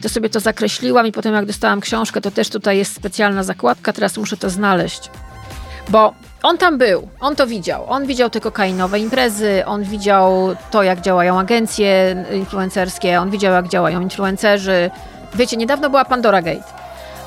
[0.00, 3.92] to sobie to zakreśliłam i potem jak dostałam książkę, to też tutaj jest specjalna zakładka,
[3.92, 5.10] teraz muszę to znaleźć.
[5.88, 7.84] Bo on tam był, on to widział.
[7.88, 13.68] On widział te kokainowe imprezy, on widział to, jak działają agencje influencerskie, on widział, jak
[13.68, 14.90] działają influencerzy.
[15.34, 16.79] Wiecie, niedawno była Pandora Gate.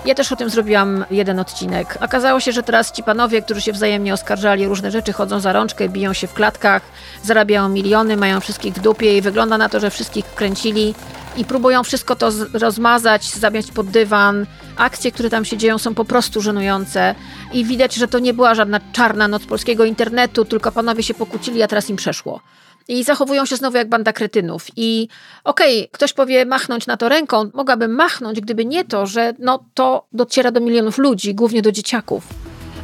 [0.05, 1.97] Ja też o tym zrobiłam jeden odcinek.
[2.01, 5.89] Okazało się, że teraz ci panowie, którzy się wzajemnie oskarżali różne rzeczy, chodzą za rączkę,
[5.89, 6.81] biją się w klatkach,
[7.23, 10.95] zarabiają miliony, mają wszystkich w dupie i wygląda na to, że wszystkich kręcili
[11.37, 14.45] i próbują wszystko to rozmazać, zamiast pod dywan.
[14.77, 17.15] Akcje, które tam się dzieją, są po prostu żenujące
[17.53, 21.63] i widać, że to nie była żadna czarna noc polskiego internetu, tylko panowie się pokłócili,
[21.63, 22.41] a teraz im przeszło.
[22.87, 24.67] I zachowują się znowu jak banda kretynów.
[24.75, 25.07] I
[25.43, 29.65] okej, okay, ktoś powie machnąć na to ręką, mogłabym machnąć, gdyby nie to, że no,
[29.73, 32.23] to dociera do milionów ludzi, głównie do dzieciaków,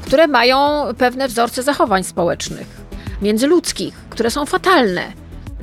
[0.06, 2.68] które mają pewne wzorce zachowań społecznych,
[3.22, 5.14] międzyludzkich, które są fatalne.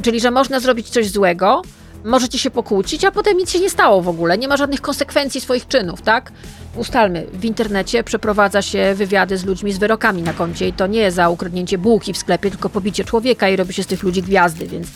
[0.02, 1.62] Czyli, że można zrobić coś złego,
[2.06, 4.38] możecie się pokłócić, a potem nic się nie stało w ogóle.
[4.38, 6.32] Nie ma żadnych konsekwencji swoich czynów, tak?
[6.76, 11.10] Ustalmy, w internecie przeprowadza się wywiady z ludźmi z wyrokami na koncie i to nie
[11.10, 14.66] za ukradnięcie bułki w sklepie, tylko pobicie człowieka i robi się z tych ludzi gwiazdy,
[14.66, 14.86] więc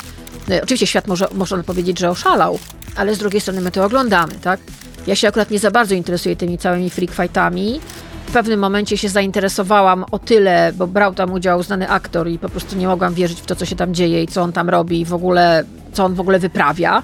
[0.49, 2.59] no, oczywiście świat może, można powiedzieć, że oszalał,
[2.97, 4.61] ale z drugiej strony my to oglądamy, tak?
[5.07, 7.81] Ja się akurat nie za bardzo interesuję tymi całymi freak fightami.
[8.27, 12.49] W pewnym momencie się zainteresowałam o tyle, bo brał tam udział znany aktor i po
[12.49, 15.01] prostu nie mogłam wierzyć w to, co się tam dzieje i co on tam robi
[15.01, 17.03] i w ogóle, co on w ogóle wyprawia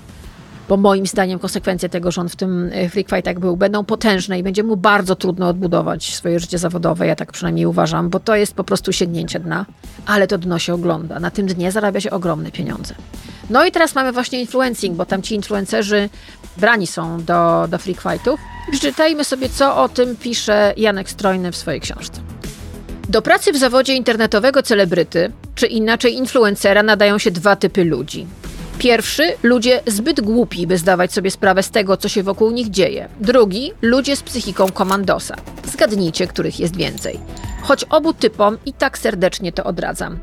[0.68, 4.39] bo moim zdaniem konsekwencje tego, że on w tym e, freak fightach był, będą potężne
[4.39, 8.37] i będzie mu bardzo trudno odbudować swoje życie zawodowe, ja tak przynajmniej uważam, bo to
[8.37, 9.66] jest po prostu sięgnięcie dna,
[10.07, 11.20] ale to dno się ogląda.
[11.20, 12.95] Na tym dnie zarabia się ogromne pieniądze.
[13.51, 16.09] No i teraz mamy właśnie influencing, bo tam ci influencerzy
[16.57, 18.41] brani są do, do freak fightów.
[18.70, 22.20] Przeczytajmy sobie, co o tym pisze Janek Strojny w swojej książce.
[23.09, 28.26] Do pracy w zawodzie internetowego celebryty, czy inaczej influencera, nadają się dwa typy ludzi–
[28.79, 33.09] Pierwszy, ludzie zbyt głupi, by zdawać sobie sprawę z tego, co się wokół nich dzieje.
[33.20, 35.37] Drugi, ludzie z psychiką komandosa.
[35.64, 37.20] Zgadnijcie, których jest więcej.
[37.62, 40.18] Choć obu typom i tak serdecznie to odradzam.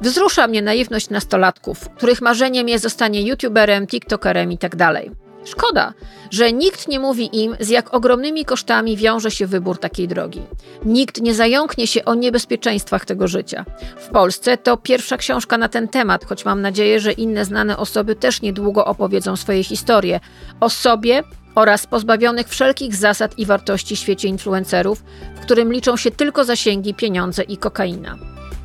[0.00, 5.02] Wzrusza mnie naiwność nastolatków, których marzeniem jest zostanie youtuberem, tiktokerem itd.
[5.44, 5.92] Szkoda,
[6.30, 10.42] że nikt nie mówi im, z jak ogromnymi kosztami wiąże się wybór takiej drogi.
[10.84, 13.64] Nikt nie zająknie się o niebezpieczeństwach tego życia.
[13.96, 18.16] W Polsce to pierwsza książka na ten temat, choć mam nadzieję, że inne znane osoby
[18.16, 20.20] też niedługo opowiedzą swoje historie
[20.60, 21.22] o sobie
[21.54, 25.04] oraz pozbawionych wszelkich zasad i wartości świecie influencerów,
[25.36, 28.16] w którym liczą się tylko zasięgi, pieniądze i kokaina.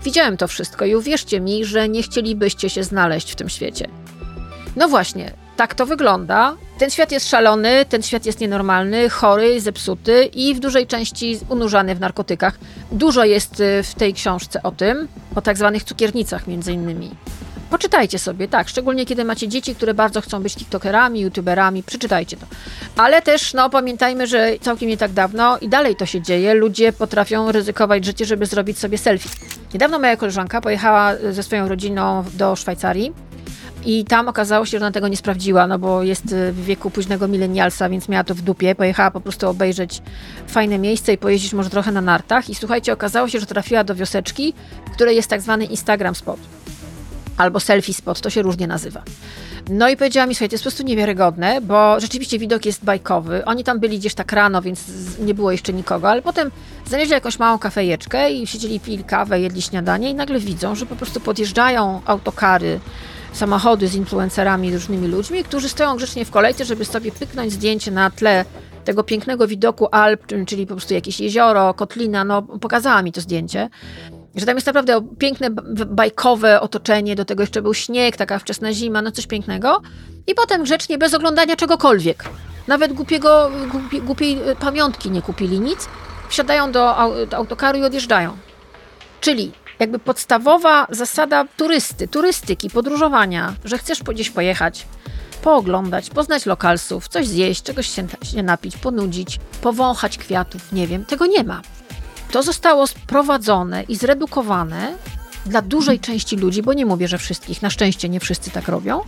[0.03, 3.88] Widziałem to wszystko i uwierzcie mi, że nie chcielibyście się znaleźć w tym świecie.
[4.75, 6.55] No właśnie, tak to wygląda.
[6.78, 11.95] Ten świat jest szalony, ten świat jest nienormalny, chory, zepsuty i w dużej części unurzany
[11.95, 12.60] w narkotykach.
[12.91, 17.12] Dużo jest y, w tej książce o tym, o tak zwanych cukiernicach między innymi.
[17.70, 22.45] Poczytajcie sobie, tak, szczególnie kiedy macie dzieci, które bardzo chcą być tiktokerami, youtuberami, przeczytajcie to.
[22.95, 26.93] Ale też, no, pamiętajmy, że całkiem nie tak dawno i dalej to się dzieje, ludzie
[26.93, 29.30] potrafią ryzykować życie, żeby zrobić sobie selfie.
[29.74, 33.28] Niedawno moja koleżanka pojechała ze swoją rodziną do Szwajcarii
[33.86, 37.27] i tam okazało się, że ona tego nie sprawdziła, no bo jest w wieku późnego
[37.27, 38.75] milenialsa, więc miała to w dupie.
[38.75, 40.01] Pojechała po prostu obejrzeć
[40.47, 42.49] fajne miejsce i pojeździć może trochę na nartach.
[42.49, 44.53] I słuchajcie, okazało się, że trafiła do wioseczki,
[44.93, 46.39] której jest tak zwany Instagram spot.
[47.38, 49.03] Albo selfie spot, to się różnie nazywa.
[49.69, 53.45] No i powiedziała mi, słuchaj, to jest po prostu niewiarygodne, bo rzeczywiście widok jest bajkowy.
[53.45, 54.86] Oni tam byli gdzieś tak rano, więc
[55.19, 56.51] nie było jeszcze nikogo, ale potem
[56.88, 60.95] znaleźli jakąś małą kafejeczkę i siedzieli, pili kawę, jedli śniadanie i nagle widzą, że po
[60.95, 62.80] prostu podjeżdżają autokary
[63.34, 68.09] samochody z influencerami, różnymi ludźmi, którzy stoją grzecznie w kolejce, żeby sobie pyknąć zdjęcie na
[68.09, 68.45] tle
[68.86, 73.69] tego pięknego widoku Alp, czyli po prostu jakieś jezioro, kotlina, no pokazała mi to zdjęcie,
[74.36, 75.49] że tam jest naprawdę piękne,
[75.88, 79.82] bajkowe otoczenie, do tego jeszcze był śnieg, taka wczesna zima, no coś pięknego.
[80.27, 82.23] I potem grzecznie, bez oglądania czegokolwiek,
[82.67, 85.88] nawet głupiego, głupi, głupiej pamiątki nie kupili nic,
[86.30, 86.97] wsiadają do
[87.32, 88.38] autokaru i odjeżdżają.
[89.21, 94.86] Czyli jakby podstawowa zasada turysty, turystyki, podróżowania, że chcesz gdzieś pojechać,
[95.41, 101.25] pooglądać, poznać lokalsów, coś zjeść, czegoś się, się napić, ponudzić, powąchać kwiatów, nie wiem, tego
[101.25, 101.61] nie ma.
[102.32, 104.93] To zostało sprowadzone i zredukowane
[105.45, 109.01] dla dużej części ludzi, bo nie mówię, że wszystkich, na szczęście nie wszyscy tak robią,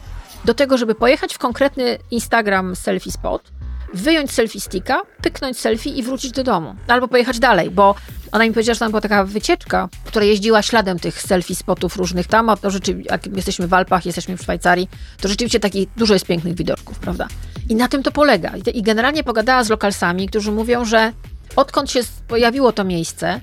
[0.46, 3.52] do tego, żeby pojechać w konkretny Instagram selfie spot,
[3.94, 6.76] wyjąć selfie sticka, pyknąć selfie i wrócić do domu.
[6.88, 7.96] Albo pojechać dalej, bo
[8.32, 12.28] ona mi powiedziała, że tam była taka wycieczka, która jeździła śladem tych selfie spotów różnych
[12.28, 14.90] tam, a to rzeczywiście, jak jesteśmy w Alpach, jesteśmy w Szwajcarii,
[15.22, 17.28] to rzeczywiście taki dużo jest pięknych widoczków, prawda?
[17.70, 18.54] I na tym to polega.
[18.74, 21.14] I generalnie pogadała z lokalsami, którzy mówią, że
[21.56, 23.40] odkąd się pojawiło to miejsce,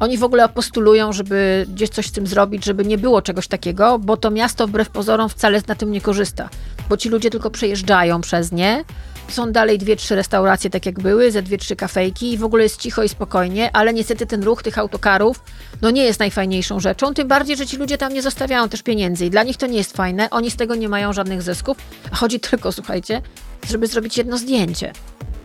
[0.00, 3.98] oni w ogóle postulują, żeby gdzieś coś z tym zrobić, żeby nie było czegoś takiego,
[3.98, 6.48] bo to miasto wbrew pozorom wcale na tym nie korzysta.
[6.88, 8.84] Bo ci ludzie tylko przejeżdżają przez nie,
[9.28, 12.62] są dalej dwie, trzy restauracje, tak jak były, ze dwie, trzy kafejki i w ogóle
[12.62, 15.40] jest cicho i spokojnie, ale niestety ten ruch tych autokarów
[15.82, 19.26] no nie jest najfajniejszą rzeczą, tym bardziej, że ci ludzie tam nie zostawiają też pieniędzy
[19.26, 21.76] i dla nich to nie jest fajne, oni z tego nie mają żadnych zysków,
[22.12, 23.22] a chodzi tylko, słuchajcie,
[23.70, 24.92] żeby zrobić jedno zdjęcie.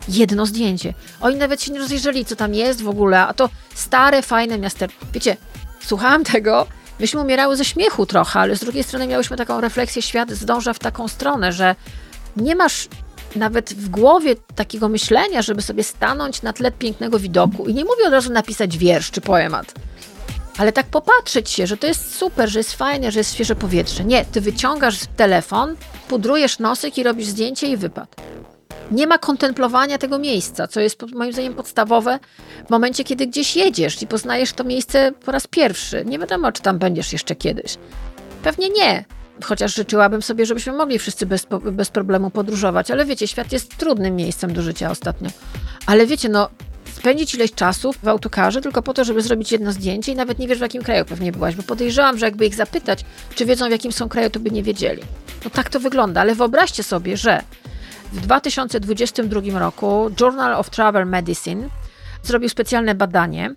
[0.07, 0.93] Jedno zdjęcie.
[1.21, 5.05] Oni nawet się nie rozejrzeli, co tam jest w ogóle, a to stare, fajne miasteczko.
[5.13, 5.38] Wiecie,
[5.86, 6.67] słuchałam tego,
[6.99, 10.79] myśmy umierały ze śmiechu trochę, ale z drugiej strony miałyśmy taką refleksję, świat zdąża w
[10.79, 11.75] taką stronę, że
[12.38, 12.88] nie masz
[13.36, 18.07] nawet w głowie takiego myślenia, żeby sobie stanąć na tle pięknego widoku i nie mówię
[18.07, 19.73] od razu napisać wiersz czy poemat,
[20.57, 24.03] ale tak popatrzeć się, że to jest super, że jest fajne, że jest świeże powietrze.
[24.03, 25.75] Nie, ty wyciągasz telefon,
[26.07, 28.15] pudrujesz nosek i robisz zdjęcie i wypad.
[28.91, 32.19] Nie ma kontemplowania tego miejsca, co jest moim zdaniem podstawowe
[32.67, 36.03] w momencie, kiedy gdzieś jedziesz i poznajesz to miejsce po raz pierwszy.
[36.05, 37.77] Nie wiadomo, czy tam będziesz jeszcze kiedyś.
[38.43, 39.05] Pewnie nie,
[39.43, 44.15] Chociaż życzyłabym sobie, żebyśmy mogli wszyscy bez, bez problemu podróżować, ale wiecie, świat jest trudnym
[44.15, 45.29] miejscem do życia ostatnio.
[45.86, 46.49] Ale wiecie, no,
[46.93, 50.47] spędzić ileś czasu w autokarze tylko po to, żeby zrobić jedno zdjęcie i nawet nie
[50.47, 53.05] wiesz, w jakim kraju pewnie byłaś, bo podejrzewam, że jakby ich zapytać,
[53.36, 55.01] czy wiedzą, w jakim są kraju, to by nie wiedzieli.
[55.43, 57.41] No tak to wygląda, ale wyobraźcie sobie, że
[58.13, 61.69] w 2022 roku Journal of Travel Medicine
[62.23, 63.55] zrobił specjalne badanie,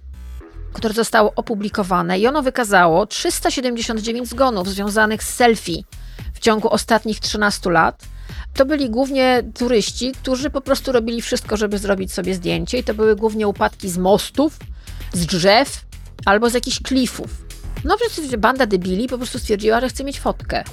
[0.77, 5.83] które zostało opublikowane i ono wykazało 379 zgonów związanych z selfie
[6.35, 8.03] w ciągu ostatnich 13 lat.
[8.55, 12.95] To byli głównie turyści, którzy po prostu robili wszystko, żeby zrobić sobie zdjęcie i to
[12.95, 14.59] były głównie upadki z mostów,
[15.12, 15.85] z drzew
[16.24, 17.31] albo z jakichś klifów.
[17.85, 20.64] No przecież banda debili po prostu stwierdziła, że chce mieć fotkę.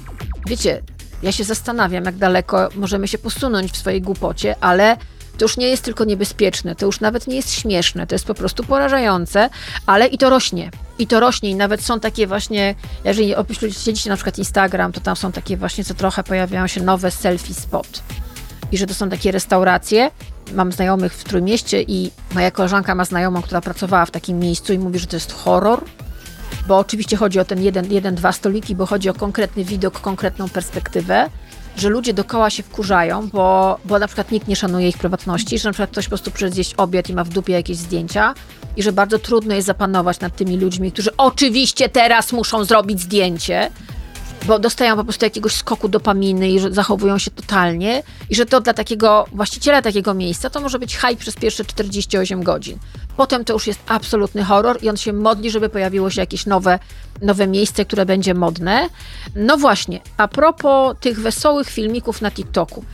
[0.46, 0.82] Wiecie,
[1.22, 4.96] ja się zastanawiam, jak daleko możemy się posunąć w swojej głupocie, ale
[5.38, 8.34] to już nie jest tylko niebezpieczne, to już nawet nie jest śmieszne, to jest po
[8.34, 9.50] prostu porażające,
[9.86, 10.70] ale i to rośnie.
[10.98, 12.74] I to rośnie i nawet są takie właśnie,
[13.04, 13.34] jeżeli
[13.72, 17.54] śledzicie na przykład Instagram, to tam są takie właśnie co trochę pojawiają się nowe selfie
[17.54, 18.02] spot.
[18.72, 20.10] I że to są takie restauracje.
[20.54, 24.78] Mam znajomych w Trójmieście i moja koleżanka ma znajomą, która pracowała w takim miejscu i
[24.78, 25.84] mówi, że to jest horror,
[26.66, 30.48] bo oczywiście chodzi o ten jeden, jeden, dwa stoliki, bo chodzi o konkretny widok, konkretną
[30.48, 31.30] perspektywę,
[31.76, 35.68] że ludzie dookoła się wkurzają, bo, bo na przykład nikt nie szanuje ich prywatności, że
[35.68, 38.34] na przykład ktoś po prostu przyjdzie zjeść obiad i ma w dupie jakieś zdjęcia
[38.76, 43.70] i że bardzo trudno jest zapanować nad tymi ludźmi, którzy oczywiście teraz muszą zrobić zdjęcie,
[44.46, 48.60] bo dostają po prostu jakiegoś skoku dopaminy i że zachowują się totalnie i że to
[48.60, 52.78] dla takiego właściciela takiego miejsca to może być hype przez pierwsze 48 godzin.
[53.16, 56.78] Potem to już jest absolutny horror i on się modli, żeby pojawiło się jakieś nowe,
[57.22, 58.88] nowe miejsce, które będzie modne.
[59.34, 62.84] No właśnie, a propos tych wesołych filmików na TikToku.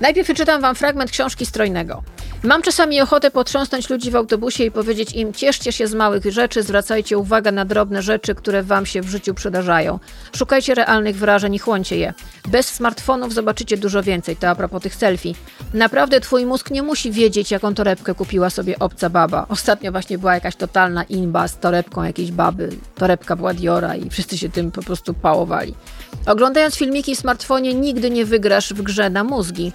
[0.00, 2.02] Najpierw przeczytam wam fragment książki strojnego.
[2.42, 6.62] Mam czasami ochotę potrząsnąć ludzi w autobusie i powiedzieć im: cieszcie się z małych rzeczy,
[6.62, 9.98] zwracajcie uwagę na drobne rzeczy, które wam się w życiu przydarzają.
[10.36, 12.14] Szukajcie realnych wrażeń i chłoncie je.
[12.48, 14.36] Bez smartfonów zobaczycie dużo więcej.
[14.36, 15.34] To a propos tych selfie.
[15.74, 19.46] Naprawdę twój mózg nie musi wiedzieć, jaką torebkę kupiła sobie obca baba.
[19.48, 22.70] Ostatnio właśnie była jakaś totalna inba z torebką jakiejś baby.
[22.94, 25.74] Torebka była Diora i wszyscy się tym po prostu pałowali.
[26.26, 29.72] Oglądając filmiki w smartfonie nigdy nie wygrasz w grze na mózgi.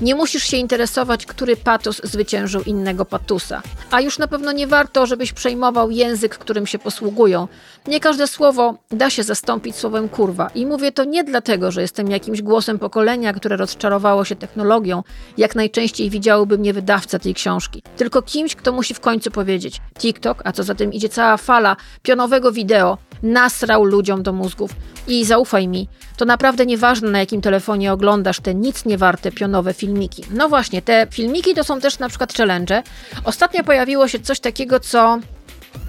[0.00, 3.62] Nie musisz się interesować, który patos zwyciężył innego patusa.
[3.90, 7.48] A już na pewno nie warto, żebyś przejmował język, którym się posługują.
[7.86, 10.50] Nie każde słowo da się zastąpić słowem kurwa.
[10.54, 15.02] I mówię to nie dlatego, że jestem jakimś głosem pokolenia, które rozczarowało się technologią,
[15.36, 17.82] jak najczęściej widziałoby mnie wydawca tej książki.
[17.96, 21.76] Tylko kimś, kto musi w końcu powiedzieć TikTok, a co za tym idzie cała fala
[22.02, 24.70] pionowego wideo, nasrał ludziom do mózgów.
[25.08, 29.74] I zaufaj mi, to naprawdę nieważne na jakim telefonie oglądasz te nic nie warte pionowe
[29.74, 30.24] filmiki.
[30.30, 32.82] No właśnie, te filmiki to są też na przykład challenge.
[33.24, 35.18] Ostatnio pojawiło się coś takiego, co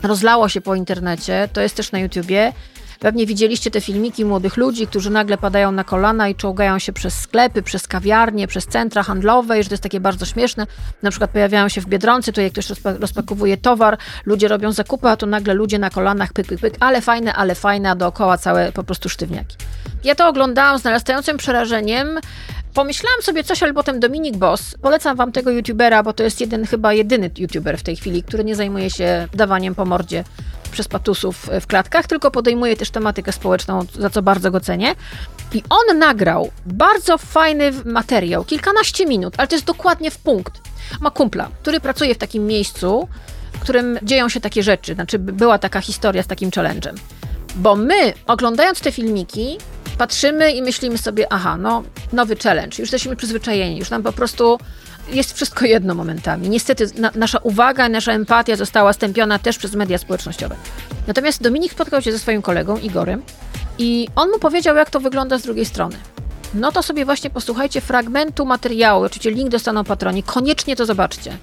[0.03, 2.53] rozlało się po internecie, to jest też na YouTubie.
[3.01, 7.19] Pewnie widzieliście te filmiki młodych ludzi, którzy nagle padają na kolana i czołgają się przez
[7.19, 10.67] sklepy, przez kawiarnie, przez centra handlowe i że to jest takie bardzo śmieszne.
[11.01, 15.17] Na przykład pojawiają się w Biedronce, to jak ktoś rozpakowuje towar, ludzie robią zakupy, a
[15.17, 18.71] tu nagle ludzie na kolanach pyk, pyk, pyk, ale fajne, ale fajne, a dookoła całe
[18.71, 19.57] po prostu sztywniaki.
[20.03, 22.19] Ja to oglądałam z narastającym przerażeniem.
[22.73, 26.65] Pomyślałam sobie coś, ale potem Dominik Boss, polecam wam tego youtubera, bo to jest jeden,
[26.65, 30.23] chyba jedyny youtuber w tej chwili, który nie zajmuje się dawaniem po mordzie
[30.71, 34.95] przez patusów w klatkach, tylko podejmuje też tematykę społeczną, za co bardzo go cenię.
[35.53, 40.61] I on nagrał bardzo fajny materiał, kilkanaście minut, ale to jest dokładnie w punkt.
[40.99, 43.07] Ma kumpla, który pracuje w takim miejscu,
[43.53, 46.95] w którym dzieją się takie rzeczy, znaczy była taka historia z takim challenge'em.
[47.55, 49.57] Bo my, oglądając te filmiki,
[49.97, 54.59] patrzymy i myślimy sobie, aha, no, nowy challenge, już jesteśmy przyzwyczajeni, już nam po prostu
[55.09, 56.49] jest wszystko jedno momentami.
[56.49, 60.55] Niestety na, nasza uwaga, nasza empatia została stępiona też przez media społecznościowe.
[61.07, 63.21] Natomiast Dominik spotkał się ze swoim kolegą Igorem
[63.77, 65.95] i on mu powiedział, jak to wygląda z drugiej strony.
[66.53, 71.37] No to sobie właśnie posłuchajcie fragmentu materiału, oczywiście link dostaną patroni, koniecznie to zobaczcie.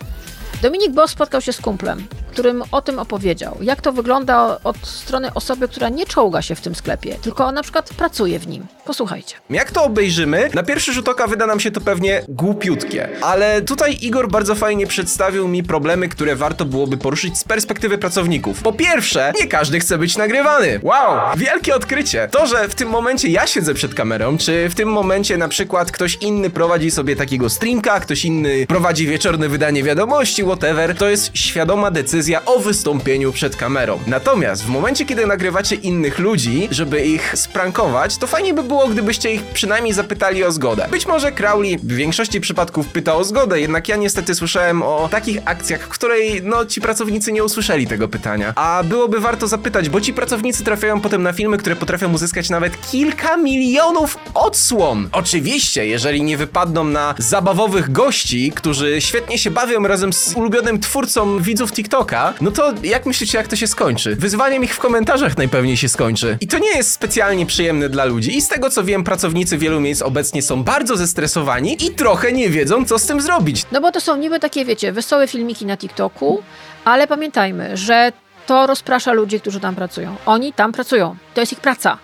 [0.63, 2.07] Dominik Boss spotkał się z kumplem,
[2.39, 3.57] którym o tym opowiedział.
[3.61, 7.63] Jak to wygląda od strony osoby, która nie czołga się w tym sklepie, tylko na
[7.63, 8.67] przykład pracuje w nim.
[8.85, 9.37] Posłuchajcie.
[9.51, 13.99] Jak to obejrzymy, na pierwszy rzut oka wyda nam się to pewnie głupiutkie, ale tutaj
[14.03, 18.63] Igor bardzo fajnie przedstawił mi problemy, które warto byłoby poruszyć z perspektywy pracowników.
[18.63, 20.81] Po pierwsze, nie każdy chce być nagrywany.
[20.83, 22.29] Wow, wielkie odkrycie.
[22.31, 25.93] To, że w tym momencie ja siedzę przed kamerą, czy w tym momencie na przykład
[25.93, 31.31] ktoś inny prowadzi sobie takiego streamka, ktoś inny prowadzi wieczorne wydanie wiadomości, whatever, to jest
[31.37, 34.01] świadoma decyzja o wystąpieniu przed kamerą.
[34.07, 39.33] Natomiast w momencie, kiedy nagrywacie innych ludzi, żeby ich sprankować, to fajnie by było, gdybyście
[39.33, 40.89] ich przynajmniej zapytali o zgodę.
[40.91, 45.39] Być może Crowley w większości przypadków pyta o zgodę, jednak ja niestety słyszałem o takich
[45.45, 48.53] akcjach, w której no ci pracownicy nie usłyszeli tego pytania.
[48.57, 52.91] A byłoby warto zapytać, bo ci pracownicy trafiają potem na filmy, które potrafią uzyskać nawet
[52.91, 55.09] kilka milionów odsłon.
[55.13, 61.43] Oczywiście, jeżeli nie wypadną na zabawowych gości, którzy świetnie się bawią razem z ulubionym twórcą
[61.43, 64.17] widzów TikToka, no to jak myślicie, jak to się skończy?
[64.17, 66.37] Wyzwaniem ich w komentarzach najpewniej się skończy.
[66.41, 68.37] I to nie jest specjalnie przyjemne dla ludzi.
[68.37, 72.51] I z tego co wiem, pracownicy wielu miejsc obecnie są bardzo zestresowani i trochę nie
[72.51, 73.65] wiedzą, co z tym zrobić.
[73.73, 76.43] No bo to są niby takie, wiecie, wesołe filmiki na TikToku,
[76.85, 78.13] ale pamiętajmy, że
[78.47, 80.17] to rozprasza ludzi, którzy tam pracują.
[80.27, 81.17] Oni tam pracują.
[81.35, 81.99] To jest ich praca.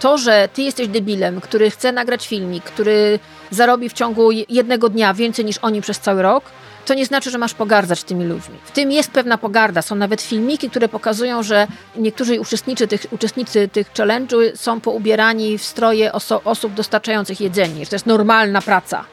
[0.00, 3.18] To, że ty jesteś debilem, który chce nagrać filmik, który
[3.50, 6.44] zarobi w ciągu jednego dnia więcej niż oni przez cały rok,
[6.86, 8.58] to nie znaczy, że masz pogardzać tymi ludźmi.
[8.64, 9.82] W tym jest pewna pogarda.
[9.82, 11.66] Są nawet filmiki, które pokazują, że
[11.96, 17.90] niektórzy uczestnicy tych, uczestnicy tych challenge'u są poubierani w stroje oso- osób dostarczających jedzenie, że
[17.90, 19.04] to jest normalna praca.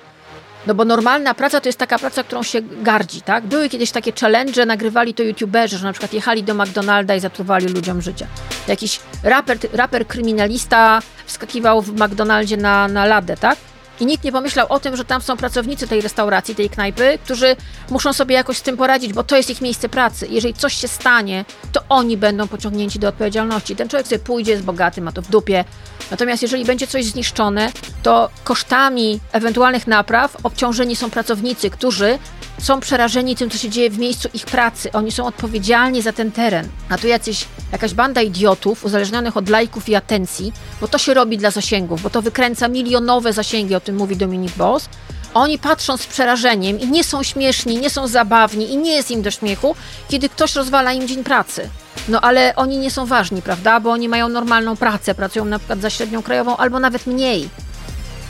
[0.68, 3.46] No bo normalna praca to jest taka praca, którą się gardzi, tak?
[3.46, 7.68] Były kiedyś takie challenge, nagrywali to youtuberzy, że na przykład jechali do McDonalda i zatruwali
[7.68, 8.28] ludziom życie.
[8.68, 13.58] Jakiś raper, raper kryminalista wskakiwał w McDonaldzie na, na ladę, tak?
[14.00, 17.56] I nikt nie pomyślał o tym, że tam są pracownicy tej restauracji, tej knajpy, którzy
[17.90, 20.28] muszą sobie jakoś z tym poradzić, bo to jest ich miejsce pracy.
[20.30, 23.76] Jeżeli coś się stanie, to oni będą pociągnięci do odpowiedzialności.
[23.76, 25.66] Ten człowiek sobie pójdzie, jest bogaty, ma to w dupie.
[26.12, 27.72] Natomiast jeżeli będzie coś zniszczone,
[28.04, 32.20] to kosztami ewentualnych napraw obciążeni są pracownicy, którzy
[32.62, 34.92] są przerażeni tym, co się dzieje w miejscu ich pracy.
[34.92, 36.68] Oni są odpowiedzialni za ten teren.
[36.90, 41.38] A tu jacyś, jakaś banda idiotów uzależnionych od lajków i atencji, bo to się robi
[41.38, 44.90] dla zasięgów, bo to wykręca milionowe zasięgi, o tym mówi Dominik Boss.
[45.34, 49.22] Oni patrzą z przerażeniem i nie są śmieszni, nie są zabawni i nie jest im
[49.22, 49.76] do śmiechu,
[50.10, 51.70] kiedy ktoś rozwala im dzień pracy.
[52.08, 53.80] No ale oni nie są ważni, prawda?
[53.80, 57.50] Bo oni mają normalną pracę, pracują na przykład za średnią krajową albo nawet mniej.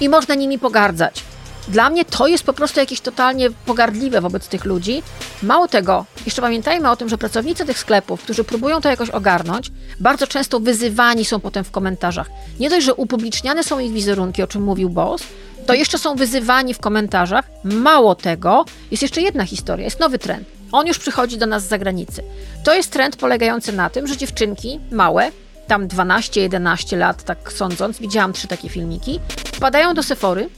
[0.01, 1.28] I można nimi pogardzać.
[1.70, 5.03] Dla mnie to jest po prostu jakieś totalnie pogardliwe wobec tych ludzi.
[5.43, 9.72] Mało tego, jeszcze pamiętajmy o tym, że pracownicy tych sklepów, którzy próbują to jakoś ogarnąć,
[9.99, 12.30] bardzo często wyzywani są potem w komentarzach.
[12.59, 15.24] Nie dość, że upubliczniane są ich wizerunki, o czym mówił Boss,
[15.65, 17.45] to jeszcze są wyzywani w komentarzach.
[17.63, 20.47] Mało tego, jest jeszcze jedna historia, jest nowy trend.
[20.72, 22.24] On już przychodzi do nas z zagranicy.
[22.63, 25.32] To jest trend polegający na tym, że dziewczynki małe,
[25.67, 30.49] tam 12-11 lat, tak sądząc, widziałam trzy takie filmiki, wpadają do Sephory,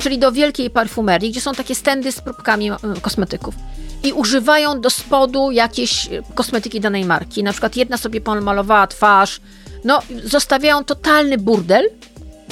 [0.00, 3.54] czyli do wielkiej parfumerii, gdzie są takie stędy z próbkami e, kosmetyków.
[4.02, 7.42] I używają do spodu jakieś e, kosmetyki danej marki.
[7.42, 9.40] Na przykład jedna sobie pomalowała twarz.
[9.84, 11.90] No, zostawiają totalny burdel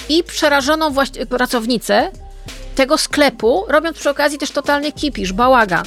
[0.09, 2.11] i przerażoną właśnie pracownicę
[2.75, 5.85] tego sklepu, robiąc przy okazji też totalny kipisz, bałagan.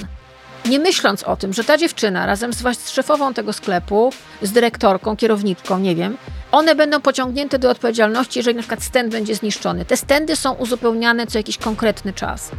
[0.66, 5.16] Nie myśląc o tym, że ta dziewczyna razem z, z szefową tego sklepu, z dyrektorką,
[5.16, 6.18] kierowniczką, nie wiem,
[6.54, 9.86] one będą pociągnięte do odpowiedzialności, jeżeli na przykład stand będzie zniszczony.
[9.86, 12.52] Te stędy są uzupełniane co jakiś konkretny czas.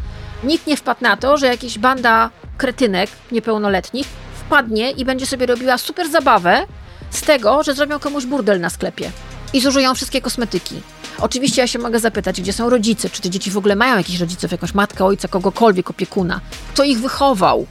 [0.45, 4.07] Nikt nie wpadł na to, że jakaś banda kretynek niepełnoletnich
[4.47, 6.67] wpadnie i będzie sobie robiła super zabawę
[7.11, 9.11] z tego, że zrobią komuś burdel na sklepie
[9.53, 10.81] i zużyją wszystkie kosmetyki.
[11.19, 14.21] Oczywiście ja się mogę zapytać, gdzie są rodzice, czy te dzieci w ogóle mają jakichś
[14.21, 16.41] rodziców, jakąś matkę, ojca, kogokolwiek, opiekuna.
[16.73, 17.67] Kto ich wychował?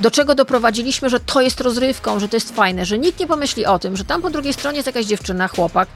[0.00, 3.66] Do czego doprowadziliśmy, że to jest rozrywką, że to jest fajne, że nikt nie pomyśli
[3.66, 5.88] o tym, że tam po drugiej stronie jest jakaś dziewczyna, chłopak,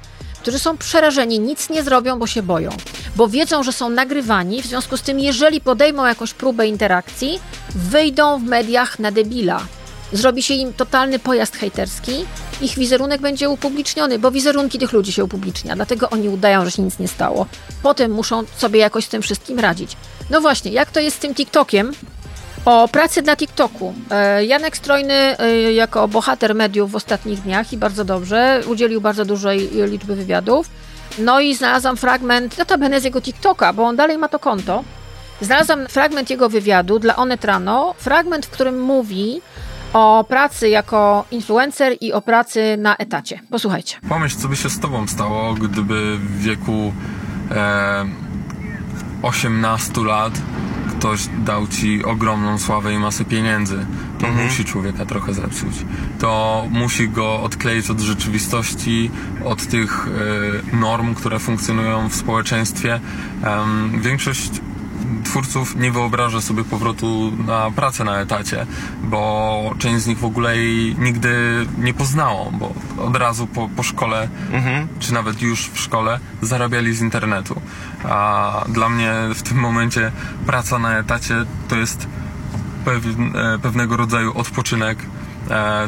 [0.43, 2.71] którzy są przerażeni, nic nie zrobią, bo się boją,
[3.17, 7.41] bo wiedzą, że są nagrywani, w związku z tym, jeżeli podejmą jakąś próbę interakcji,
[7.75, 9.61] wyjdą w mediach na debila.
[10.13, 12.25] Zrobi się im totalny pojazd hejterski,
[12.61, 16.83] ich wizerunek będzie upubliczniony, bo wizerunki tych ludzi się upublicznia, dlatego oni udają, że się
[16.83, 17.47] nic nie stało.
[17.83, 19.97] Potem muszą sobie jakoś z tym wszystkim radzić.
[20.31, 21.93] No właśnie, jak to jest z tym TikTokiem?
[22.65, 23.95] O pracy dla TikToku.
[24.11, 29.25] E, Janek Strojny e, jako bohater mediów w ostatnich dniach i bardzo dobrze, udzielił bardzo
[29.25, 30.71] dużej liczby wywiadów.
[31.19, 34.85] No i znalazłam fragment, notabene z jego TikToka, bo on dalej ma to konto.
[35.41, 39.41] Znalazłam fragment jego wywiadu dla Onet Rano, fragment, w którym mówi
[39.93, 43.41] o pracy jako influencer i o pracy na etacie.
[43.51, 43.97] Posłuchajcie.
[44.09, 46.93] Pomyśl, co by się z tobą stało, gdyby w wieku
[47.51, 48.05] e,
[49.23, 50.33] 18 lat
[51.01, 53.87] ktoś dał ci ogromną sławę i masę pieniędzy,
[54.19, 54.47] to mhm.
[54.47, 55.73] musi człowieka trochę zepsuć.
[56.19, 59.11] To musi go odkleić od rzeczywistości,
[59.45, 60.09] od tych
[60.73, 63.01] y, norm, które funkcjonują w społeczeństwie.
[64.01, 64.51] Większość
[65.25, 68.67] twórców nie wyobraża sobie powrotu na pracę na etacie,
[69.03, 72.73] bo część z nich w ogóle jej nigdy nie poznało, bo
[73.05, 74.89] od razu po, po szkole, mhm.
[74.99, 77.61] czy nawet już w szkole, zarabiali z internetu.
[78.05, 80.13] A dla mnie w tym momencie
[80.47, 81.35] praca na etacie
[81.69, 82.07] to jest
[82.87, 84.99] e, pewnego rodzaju odpoczynek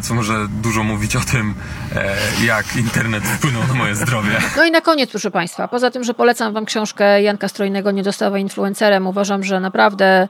[0.02, 1.54] co może dużo mówić o tym,
[1.96, 4.30] e, jak internet wpłynął na moje zdrowie.
[4.56, 8.02] No i na koniec, proszę Państwa, poza tym, że polecam Wam książkę Janka Strojnego Nie
[8.02, 10.28] dostawa influencerem, uważam, że naprawdę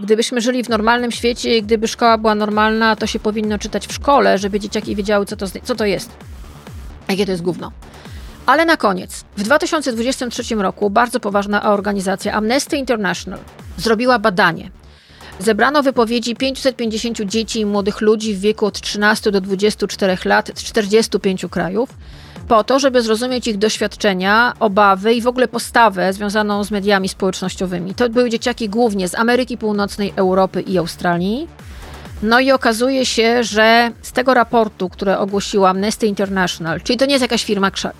[0.00, 3.92] gdybyśmy żyli w normalnym świecie i gdyby szkoła była normalna, to się powinno czytać w
[3.92, 6.16] szkole, żeby dzieciaki wiedziały, co to, co to jest.
[7.08, 7.72] Jakie to jest gówno.
[8.46, 13.40] Ale na koniec, w 2023 roku bardzo poważna organizacja Amnesty International
[13.76, 14.70] zrobiła badanie
[15.40, 20.62] Zebrano wypowiedzi 550 dzieci i młodych ludzi w wieku od 13 do 24 lat z
[20.62, 21.88] 45 krajów,
[22.48, 27.94] po to, żeby zrozumieć ich doświadczenia, obawy i w ogóle postawę związaną z mediami społecznościowymi.
[27.94, 31.48] To były dzieciaki głównie z Ameryki Północnej, Europy i Australii.
[32.22, 37.12] No i okazuje się, że z tego raportu, które ogłosiła Amnesty International, czyli to nie
[37.12, 37.94] jest jakaś firma krzak,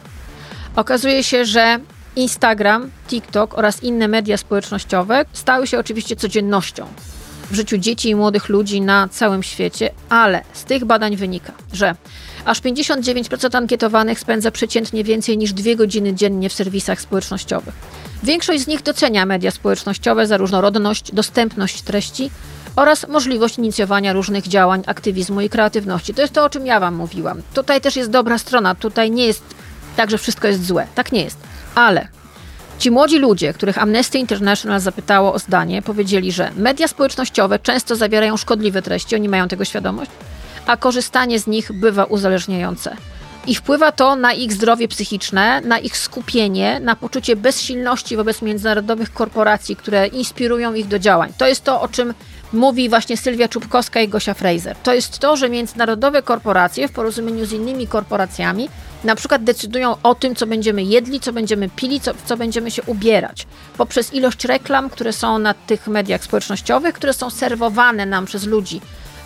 [0.76, 1.78] okazuje się, że
[2.16, 6.86] Instagram, TikTok oraz inne media społecznościowe stały się oczywiście codziennością
[7.50, 11.94] w życiu dzieci i młodych ludzi na całym świecie, ale z tych badań wynika, że
[12.44, 17.74] aż 59% ankietowanych spędza przeciętnie więcej niż dwie godziny dziennie w serwisach społecznościowych.
[18.22, 22.30] Większość z nich docenia media społecznościowe za różnorodność, dostępność treści
[22.76, 26.14] oraz możliwość inicjowania różnych działań, aktywizmu i kreatywności.
[26.14, 27.42] To jest to, o czym ja Wam mówiłam.
[27.54, 29.42] Tutaj też jest dobra strona, tutaj nie jest
[29.96, 30.86] tak, że wszystko jest złe.
[30.94, 31.38] Tak nie jest.
[31.74, 32.08] Ale
[32.78, 38.36] Ci młodzi ludzie, których Amnesty International zapytało o zdanie, powiedzieli, że media społecznościowe często zawierają
[38.36, 40.10] szkodliwe treści, oni mają tego świadomość,
[40.66, 42.96] a korzystanie z nich bywa uzależniające.
[43.46, 49.12] I wpływa to na ich zdrowie psychiczne, na ich skupienie, na poczucie bezsilności wobec międzynarodowych
[49.12, 51.32] korporacji, które inspirują ich do działań.
[51.38, 52.14] To jest to, o czym
[52.52, 54.76] mówi właśnie Sylwia Czubkowska i Gosia Fraser.
[54.76, 58.68] To jest to, że międzynarodowe korporacje w porozumieniu z innymi korporacjami
[59.04, 62.82] na przykład decydują o tym, co będziemy jedli, co będziemy pili, co, co będziemy się
[62.82, 63.46] ubierać.
[63.76, 68.80] Poprzez ilość reklam, które są na tych mediach społecznościowych, które są serwowane nam przez ludzi,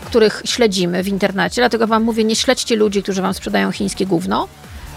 [0.07, 1.63] których śledzimy w internecie.
[1.63, 4.49] Dlatego wam mówię, nie śledźcie ludzi, którzy wam sprzedają chińskie gówno.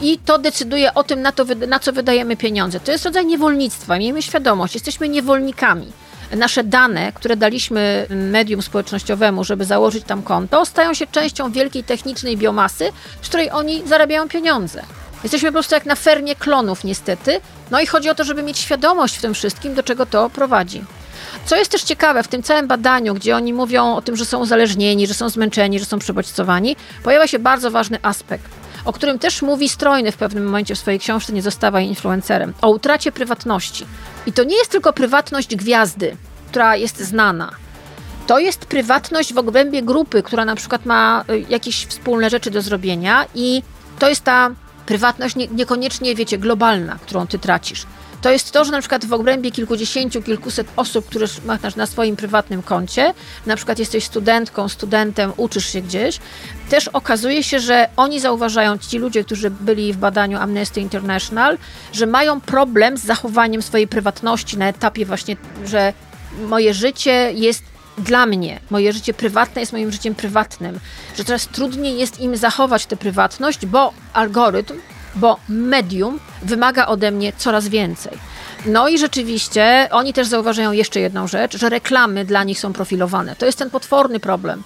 [0.02, 2.80] I to decyduje o tym, na, to, na co wydajemy pieniądze.
[2.80, 3.98] To jest rodzaj niewolnictwa.
[3.98, 5.92] Miejmy świadomość, jesteśmy niewolnikami
[6.32, 12.38] nasze dane, które daliśmy medium społecznościowemu, żeby założyć tam konto, stają się częścią wielkiej technicznej
[12.38, 14.84] biomasy, z której oni zarabiają pieniądze.
[15.24, 17.42] Jesteśmy po prostu jak na fermie klonów, niestety.
[17.72, 20.84] No i chodzi o to, żeby mieć świadomość w tym wszystkim, do czego to prowadzi.
[21.46, 24.40] Co jest też ciekawe, w tym całym badaniu, gdzie oni mówią o tym, że są
[24.40, 28.52] uzależnieni, że są zmęczeni, że są przebodźcowani, pojawia się bardzo ważny aspekt,
[28.86, 32.70] o którym też mówi Strojny w pewnym momencie w swojej książce Nie zostawaj influencerem, o
[32.70, 33.86] utracie prywatności.
[34.26, 36.18] I to nie jest tylko prywatność gwiazdy,
[36.48, 37.52] która jest znana.
[38.28, 42.62] To jest prywatność w obrębie grupy, która na przykład ma y, jakieś wspólne rzeczy do
[42.62, 43.64] zrobienia i
[44.00, 44.52] to jest ta
[44.86, 47.86] prywatność nie, niekoniecznie, wiecie, globalna, którą ty tracisz.
[48.26, 52.16] To jest to, że na przykład w obrębie kilkudziesięciu, kilkuset osób, które masz na swoim
[52.16, 53.14] prywatnym koncie,
[53.46, 56.20] na przykład jesteś studentką, studentem, uczysz się gdzieś,
[56.70, 61.58] też okazuje się, że oni zauważają, ci ludzie, którzy byli w badaniu Amnesty International,
[61.94, 65.94] że mają problem z zachowaniem swojej prywatności na etapie właśnie, że
[66.48, 67.64] moje życie jest
[67.98, 70.80] dla mnie, moje życie prywatne jest moim życiem prywatnym,
[71.18, 74.80] że coraz trudniej jest im zachować tę prywatność, bo algorytm
[75.16, 78.18] bo medium wymaga ode mnie coraz więcej.
[78.66, 83.36] No i rzeczywiście oni też zauważają jeszcze jedną rzecz, że reklamy dla nich są profilowane.
[83.36, 84.64] To jest ten potworny problem,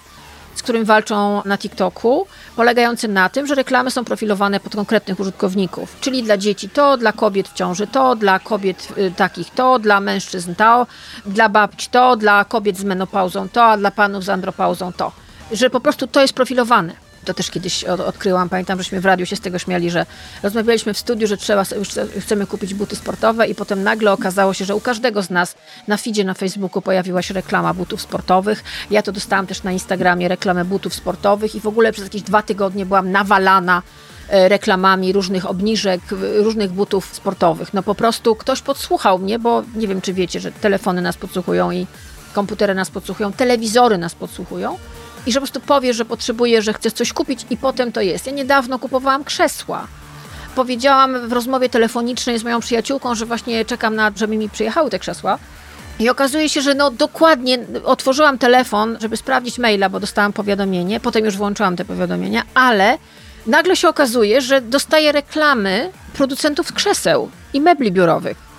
[0.54, 2.26] z którym walczą na TikToku,
[2.56, 7.12] polegający na tym, że reklamy są profilowane pod konkretnych użytkowników, czyli dla dzieci to, dla
[7.12, 10.86] kobiet w ciąży to, dla kobiet y, takich to, dla mężczyzn to,
[11.26, 15.12] dla babci to, dla kobiet z menopauzą to, a dla panów z andropauzą to.
[15.52, 19.36] Że po prostu to jest profilowane to też kiedyś odkryłam, pamiętam, żeśmy w radiu się
[19.36, 20.06] z tego śmiali, że
[20.42, 21.88] rozmawialiśmy w studiu, że trzeba, już
[22.20, 25.54] chcemy kupić buty sportowe i potem nagle okazało się, że u każdego z nas
[25.88, 28.64] na feedzie na Facebooku pojawiła się reklama butów sportowych.
[28.90, 32.42] Ja to dostałam też na Instagramie reklamę butów sportowych i w ogóle przez jakieś dwa
[32.42, 33.82] tygodnie byłam nawalana
[34.28, 36.00] e, reklamami różnych obniżek,
[36.36, 37.74] różnych butów sportowych.
[37.74, 41.70] No po prostu ktoś podsłuchał mnie, bo nie wiem, czy wiecie, że telefony nas podsłuchują
[41.70, 41.86] i
[42.32, 44.78] komputery nas podsłuchują, telewizory nas podsłuchują
[45.26, 48.26] i że po prostu powiesz, że potrzebujesz, że chcesz coś kupić i potem to jest.
[48.26, 49.86] Ja niedawno kupowałam krzesła.
[50.54, 54.98] Powiedziałam w rozmowie telefonicznej z moją przyjaciółką, że właśnie czekam na, żeby mi przyjechały te
[54.98, 55.38] krzesła.
[55.98, 61.24] I okazuje się, że no dokładnie otworzyłam telefon, żeby sprawdzić maila, bo dostałam powiadomienie, potem
[61.24, 62.98] już włączyłam te powiadomienia, ale
[63.46, 68.49] nagle się okazuje, że dostaję reklamy producentów krzeseł i mebli biurowych.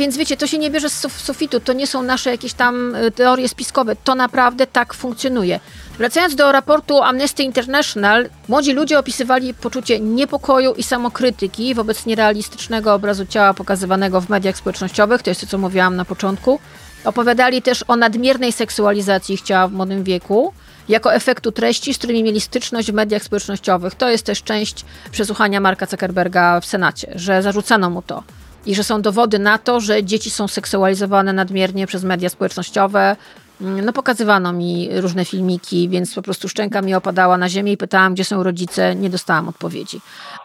[0.00, 3.10] Więc wiecie, to się nie bierze z sufitu, to nie są nasze jakieś tam y,
[3.10, 5.60] teorie spiskowe, to naprawdę tak funkcjonuje.
[5.98, 13.26] Wracając do raportu Amnesty International, młodzi ludzie opisywali poczucie niepokoju i samokrytyki wobec nierealistycznego obrazu
[13.26, 16.60] ciała pokazywanego w mediach społecznościowych, to jest to, co mówiłam na początku.
[17.04, 20.52] Opowiadali też o nadmiernej seksualizacji ich ciała w młodym wieku,
[20.88, 23.94] jako efektu treści, z którymi mieli styczność w mediach społecznościowych.
[23.94, 28.22] To jest też część przesłuchania Marka Zuckerberga w Senacie, że zarzucano mu to
[28.66, 33.16] i że są dowody na to, że dzieci są seksualizowane nadmiernie przez media społecznościowe.
[33.60, 37.76] Mm, no, pokazywano mi różne filmiki, więc po prostu szczęka mi opadała na ziemię i
[37.76, 40.00] pytałam, gdzie są rodzice, nie dostałam odpowiedzi.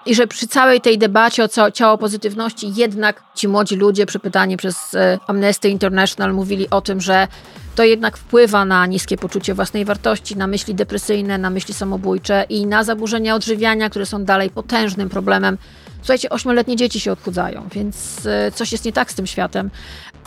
[0.06, 4.94] I że przy całej tej debacie o ciało pozytywności, jednak ci młodzi ludzie, przepytani przez
[4.94, 7.28] e, Amnesty International, mówili o tym, że
[7.76, 12.66] to jednak wpływa na niskie poczucie własnej wartości, na myśli depresyjne, na myśli samobójcze i
[12.66, 15.58] na zaburzenia odżywiania, które są dalej potężnym problemem
[16.06, 19.70] Słuchajcie, ośmioletnie dzieci się odchudzają, więc e, coś jest nie tak z tym światem.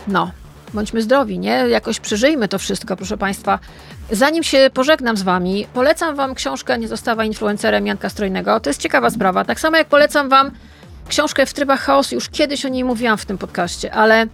[0.09, 0.31] No,
[0.75, 1.51] bądźmy zdrowi, nie?
[1.51, 3.59] Jakoś przeżyjmy to wszystko, proszę Państwa.
[4.11, 8.61] Zanim się pożegnam z Wami, polecam Wam książkę Nie zostawa influencerem Janka Strojnego.
[8.61, 9.45] To jest ciekawa sprawa.
[9.45, 10.51] Tak samo jak polecam Wam
[11.09, 12.15] książkę w trybach chaosu.
[12.15, 14.27] Już kiedyś o niej mówiłam w tym podcaście, ale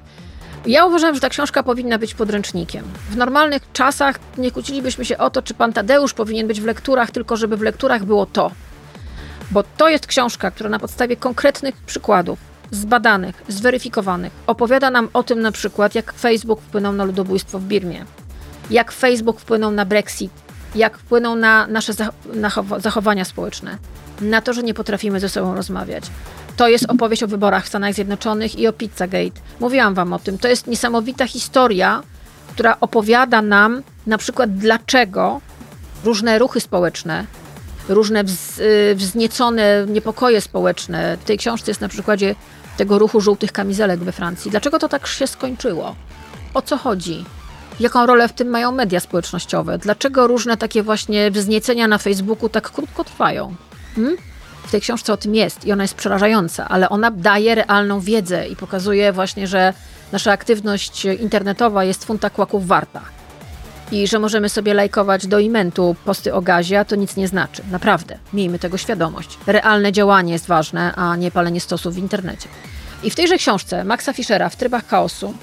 [0.67, 2.85] Ja uważam, że ta książka powinna być podręcznikiem.
[3.11, 7.11] W normalnych czasach nie kłócilibyśmy się o to, czy pan Tadeusz powinien być w lekturach,
[7.11, 8.51] tylko żeby w lekturach było to.
[9.51, 12.39] Bo to jest książka, która na podstawie konkretnych przykładów,
[12.71, 18.05] zbadanych, zweryfikowanych, opowiada nam o tym na przykład, jak Facebook wpłynął na ludobójstwo w Birmie,
[18.71, 20.33] jak Facebook wpłynął na Brexit,
[20.75, 21.93] jak wpłynął na nasze
[22.79, 23.79] zachowania społeczne,
[24.21, 26.05] na to, że nie potrafimy ze sobą rozmawiać.
[26.57, 29.41] To jest opowieść o wyborach w Stanach Zjednoczonych i o Pizzagate.
[29.61, 30.39] Mówiłam wam o tym.
[30.39, 32.03] To jest niesamowita historia,
[32.49, 35.41] która opowiada nam na przykład dlaczego
[36.05, 37.25] różne ruchy społeczne,
[37.89, 41.17] różne wz, y, wzniecone niepokoje społeczne.
[41.17, 42.35] W tej książce jest na przykładzie
[42.77, 44.51] tego ruchu żółtych kamizelek we Francji.
[44.51, 45.95] Dlaczego to tak się skończyło?
[46.55, 47.25] O co chodzi?
[47.81, 49.79] Jaką rolę w tym mają media społecznościowe?
[49.79, 53.55] Dlaczego różne takie właśnie wzniecenia na Facebooku tak krótko trwają?
[53.95, 54.17] Hmm?
[54.67, 58.49] W tej książce o tym jest i ona jest przerażająca, ale ona daje realną wiedzę
[58.49, 59.73] i pokazuje właśnie, że
[60.13, 63.01] nasza aktywność internetowa jest funta kłaków warta.
[63.93, 67.63] I że możemy sobie lajkować do imentu posty o gazie, a to nic nie znaczy.
[67.71, 69.39] Naprawdę, miejmy tego świadomość.
[69.47, 72.49] Realne działanie jest ważne, a nie palenie stosów w internecie.
[73.03, 75.35] I w tejże książce Maxa Fischera w trybach chaosu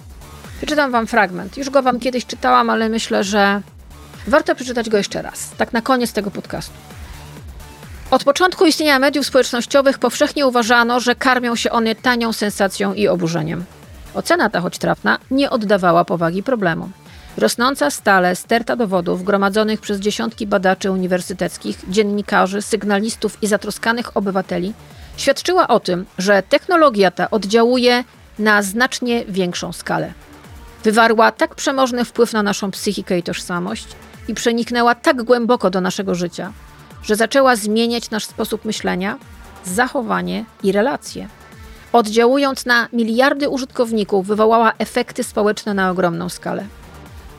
[0.57, 1.57] przeczytam wam fragment.
[1.57, 3.61] Już go wam kiedyś czytałam, ale myślę, że
[4.27, 5.51] warto przeczytać go jeszcze raz.
[5.57, 6.73] Tak na koniec tego podcastu.
[8.11, 13.65] Od początku istnienia mediów społecznościowych powszechnie uważano, że karmią się one tanią sensacją i oburzeniem.
[14.13, 16.89] Ocena ta, choć trafna, nie oddawała powagi problemu.
[17.37, 24.73] Rosnąca stale sterta dowodów gromadzonych przez dziesiątki badaczy uniwersyteckich, dziennikarzy, sygnalistów i zatroskanych obywateli
[25.17, 28.03] świadczyła o tym, że technologia ta oddziałuje
[28.39, 30.13] na znacznie większą skalę.
[30.83, 33.87] Wywarła tak przemożny wpływ na naszą psychikę i tożsamość
[34.27, 36.51] i przeniknęła tak głęboko do naszego życia,
[37.03, 39.17] że zaczęła zmieniać nasz sposób myślenia,
[39.65, 41.27] zachowanie i relacje.
[41.93, 46.65] Oddziałując na miliardy użytkowników, wywołała efekty społeczne na ogromną skalę.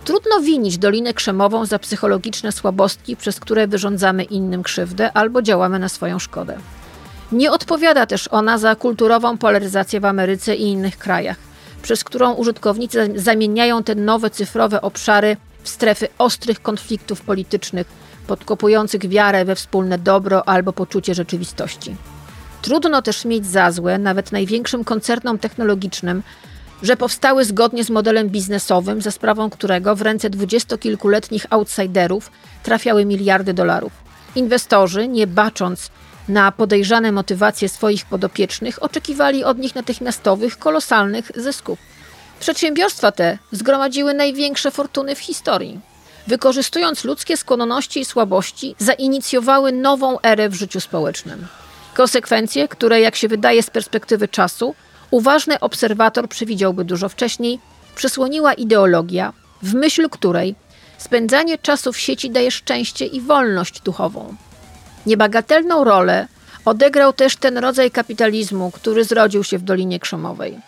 [0.05, 5.89] Trudno winić Dolinę Krzemową za psychologiczne słabostki, przez które wyrządzamy innym krzywdę albo działamy na
[5.89, 6.59] swoją szkodę.
[7.33, 11.37] Nie odpowiada też ona za kulturową polaryzację w Ameryce i innych krajach,
[11.83, 17.87] przez którą użytkownicy zamieniają te nowe cyfrowe obszary w strefy ostrych konfliktów politycznych,
[18.27, 21.97] podkopujących wiarę we wspólne dobro albo poczucie rzeczywistości.
[22.63, 26.23] Trudno też mieć za złe nawet największym koncernom technologicznym,
[26.83, 32.31] że powstały zgodnie z modelem biznesowym, za sprawą którego w ręce dwudziestokilkuletnich outsiderów
[32.63, 33.93] trafiały miliardy dolarów.
[34.35, 35.91] Inwestorzy, nie bacząc
[36.29, 41.79] na podejrzane motywacje swoich podopiecznych, oczekiwali od nich natychmiastowych, kolosalnych zysków.
[42.41, 45.81] Przedsiębiorstwa te zgromadziły największe fortuny w historii
[46.27, 51.47] wykorzystując ludzkie skłonności i słabości, zainicjowały nową erę w życiu społecznym.
[51.95, 54.75] Konsekwencje, które, jak się wydaje z perspektywy czasu,
[55.13, 57.59] uważny obserwator przewidziałby dużo wcześniej,
[57.95, 59.33] przysłoniła ideologia,
[59.63, 60.55] w myśl której
[60.99, 64.35] spędzanie czasu w sieci daje szczęście i wolność duchową.
[65.07, 66.27] Niebagatelną rolę
[66.65, 70.59] odegrał też ten rodzaj kapitalizmu, który zrodził się w Dolinie Krzemowej.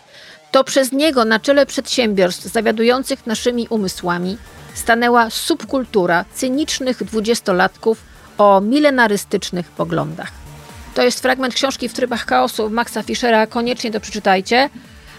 [0.51, 4.37] To przez niego na czele przedsiębiorstw zawiadujących naszymi umysłami
[4.73, 7.97] stanęła subkultura cynicznych dwudziestolatków
[8.37, 10.44] o milenarystycznych poglądach.
[10.95, 14.69] To jest fragment książki w trybach chaosu Maxa Fischera, koniecznie to przeczytajcie.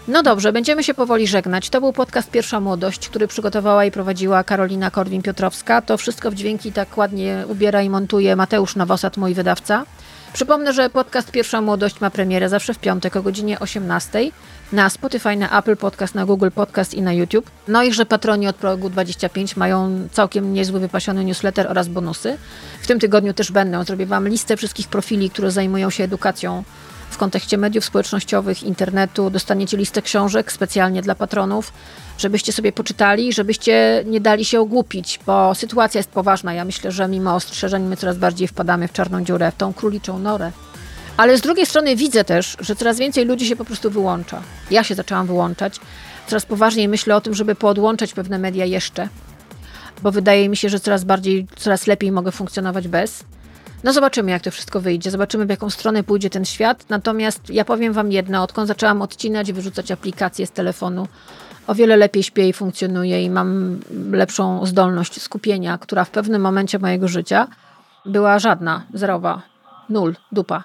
[0.07, 1.69] No dobrze, będziemy się powoli żegnać.
[1.69, 5.81] To był podcast Pierwsza Młodość, który przygotowała i prowadziła Karolina Korwin-Piotrowska.
[5.81, 9.85] To wszystko w dźwięki tak ładnie ubiera i montuje Mateusz Nowosad, mój wydawca.
[10.33, 14.31] Przypomnę, że podcast Pierwsza Młodość ma premierę zawsze w piątek o godzinie 18
[14.71, 17.51] na Spotify, na Apple Podcast, na Google Podcast i na YouTube.
[17.67, 22.37] No i że patroni od progu 25 mają całkiem niezły wypasiony newsletter oraz bonusy.
[22.81, 23.83] W tym tygodniu też będę.
[23.83, 26.63] Zrobię Wam listę wszystkich profili, które zajmują się edukacją
[27.17, 29.29] w kontekście mediów społecznościowych, internetu.
[29.29, 31.73] Dostaniecie listę książek specjalnie dla patronów,
[32.17, 36.53] żebyście sobie poczytali, żebyście nie dali się ogłupić, bo sytuacja jest poważna.
[36.53, 40.19] Ja myślę, że mimo ostrzeżeń my coraz bardziej wpadamy w czarną dziurę, w tą króliczą
[40.19, 40.51] norę.
[41.17, 44.41] Ale z drugiej strony widzę też, że coraz więcej ludzi się po prostu wyłącza.
[44.71, 45.79] Ja się zaczęłam wyłączać.
[46.27, 49.09] Coraz poważniej myślę o tym, żeby poodłączać pewne media jeszcze,
[50.01, 53.23] bo wydaje mi się, że coraz bardziej, coraz lepiej mogę funkcjonować bez.
[53.83, 56.85] No zobaczymy, jak to wszystko wyjdzie, zobaczymy, w jaką stronę pójdzie ten świat.
[56.89, 61.07] Natomiast ja powiem Wam jedno, odkąd zaczęłam odcinać i wyrzucać aplikacje z telefonu,
[61.67, 63.79] o wiele lepiej śpię i funkcjonuję i mam
[64.11, 67.47] lepszą zdolność skupienia, która w pewnym momencie mojego życia
[68.05, 69.41] była żadna, zerowa,
[69.89, 70.63] nul, dupa.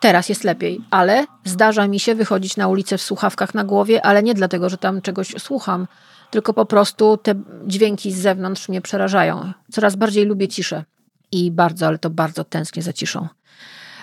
[0.00, 4.22] Teraz jest lepiej, ale zdarza mi się wychodzić na ulicę w słuchawkach na głowie, ale
[4.22, 5.86] nie dlatego, że tam czegoś słucham,
[6.30, 7.34] tylko po prostu te
[7.66, 9.52] dźwięki z zewnątrz mnie przerażają.
[9.72, 10.84] Coraz bardziej lubię ciszę
[11.34, 13.28] i bardzo, ale to bardzo tęsknię za ciszą.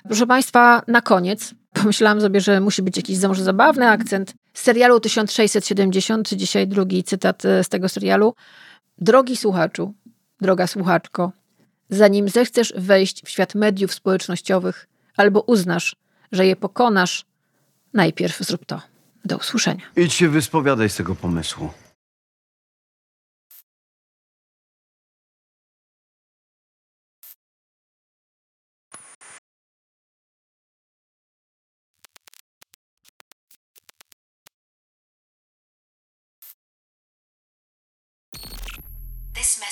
[0.03, 4.33] Proszę Państwa, na koniec pomyślałam sobie, że musi być jakiś może zabawny akcent.
[4.53, 8.33] Z serialu 1670, dzisiaj drugi cytat e, z tego serialu.
[8.97, 9.93] Drogi słuchaczu,
[10.41, 11.31] droga słuchaczko,
[11.89, 14.87] zanim zechcesz wejść w świat mediów społecznościowych
[15.17, 15.95] albo uznasz,
[16.31, 17.25] że je pokonasz,
[17.93, 18.81] najpierw zrób to.
[19.25, 19.81] Do usłyszenia.
[19.95, 21.69] Idź się wyspowiadaj z tego pomysłu.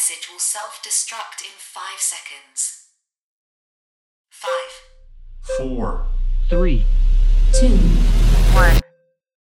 [0.09, 2.87] message will self-destruct in 5 seconds.
[4.31, 4.49] 5
[5.57, 6.05] 4
[6.49, 6.85] 3
[7.53, 8.88] 2 1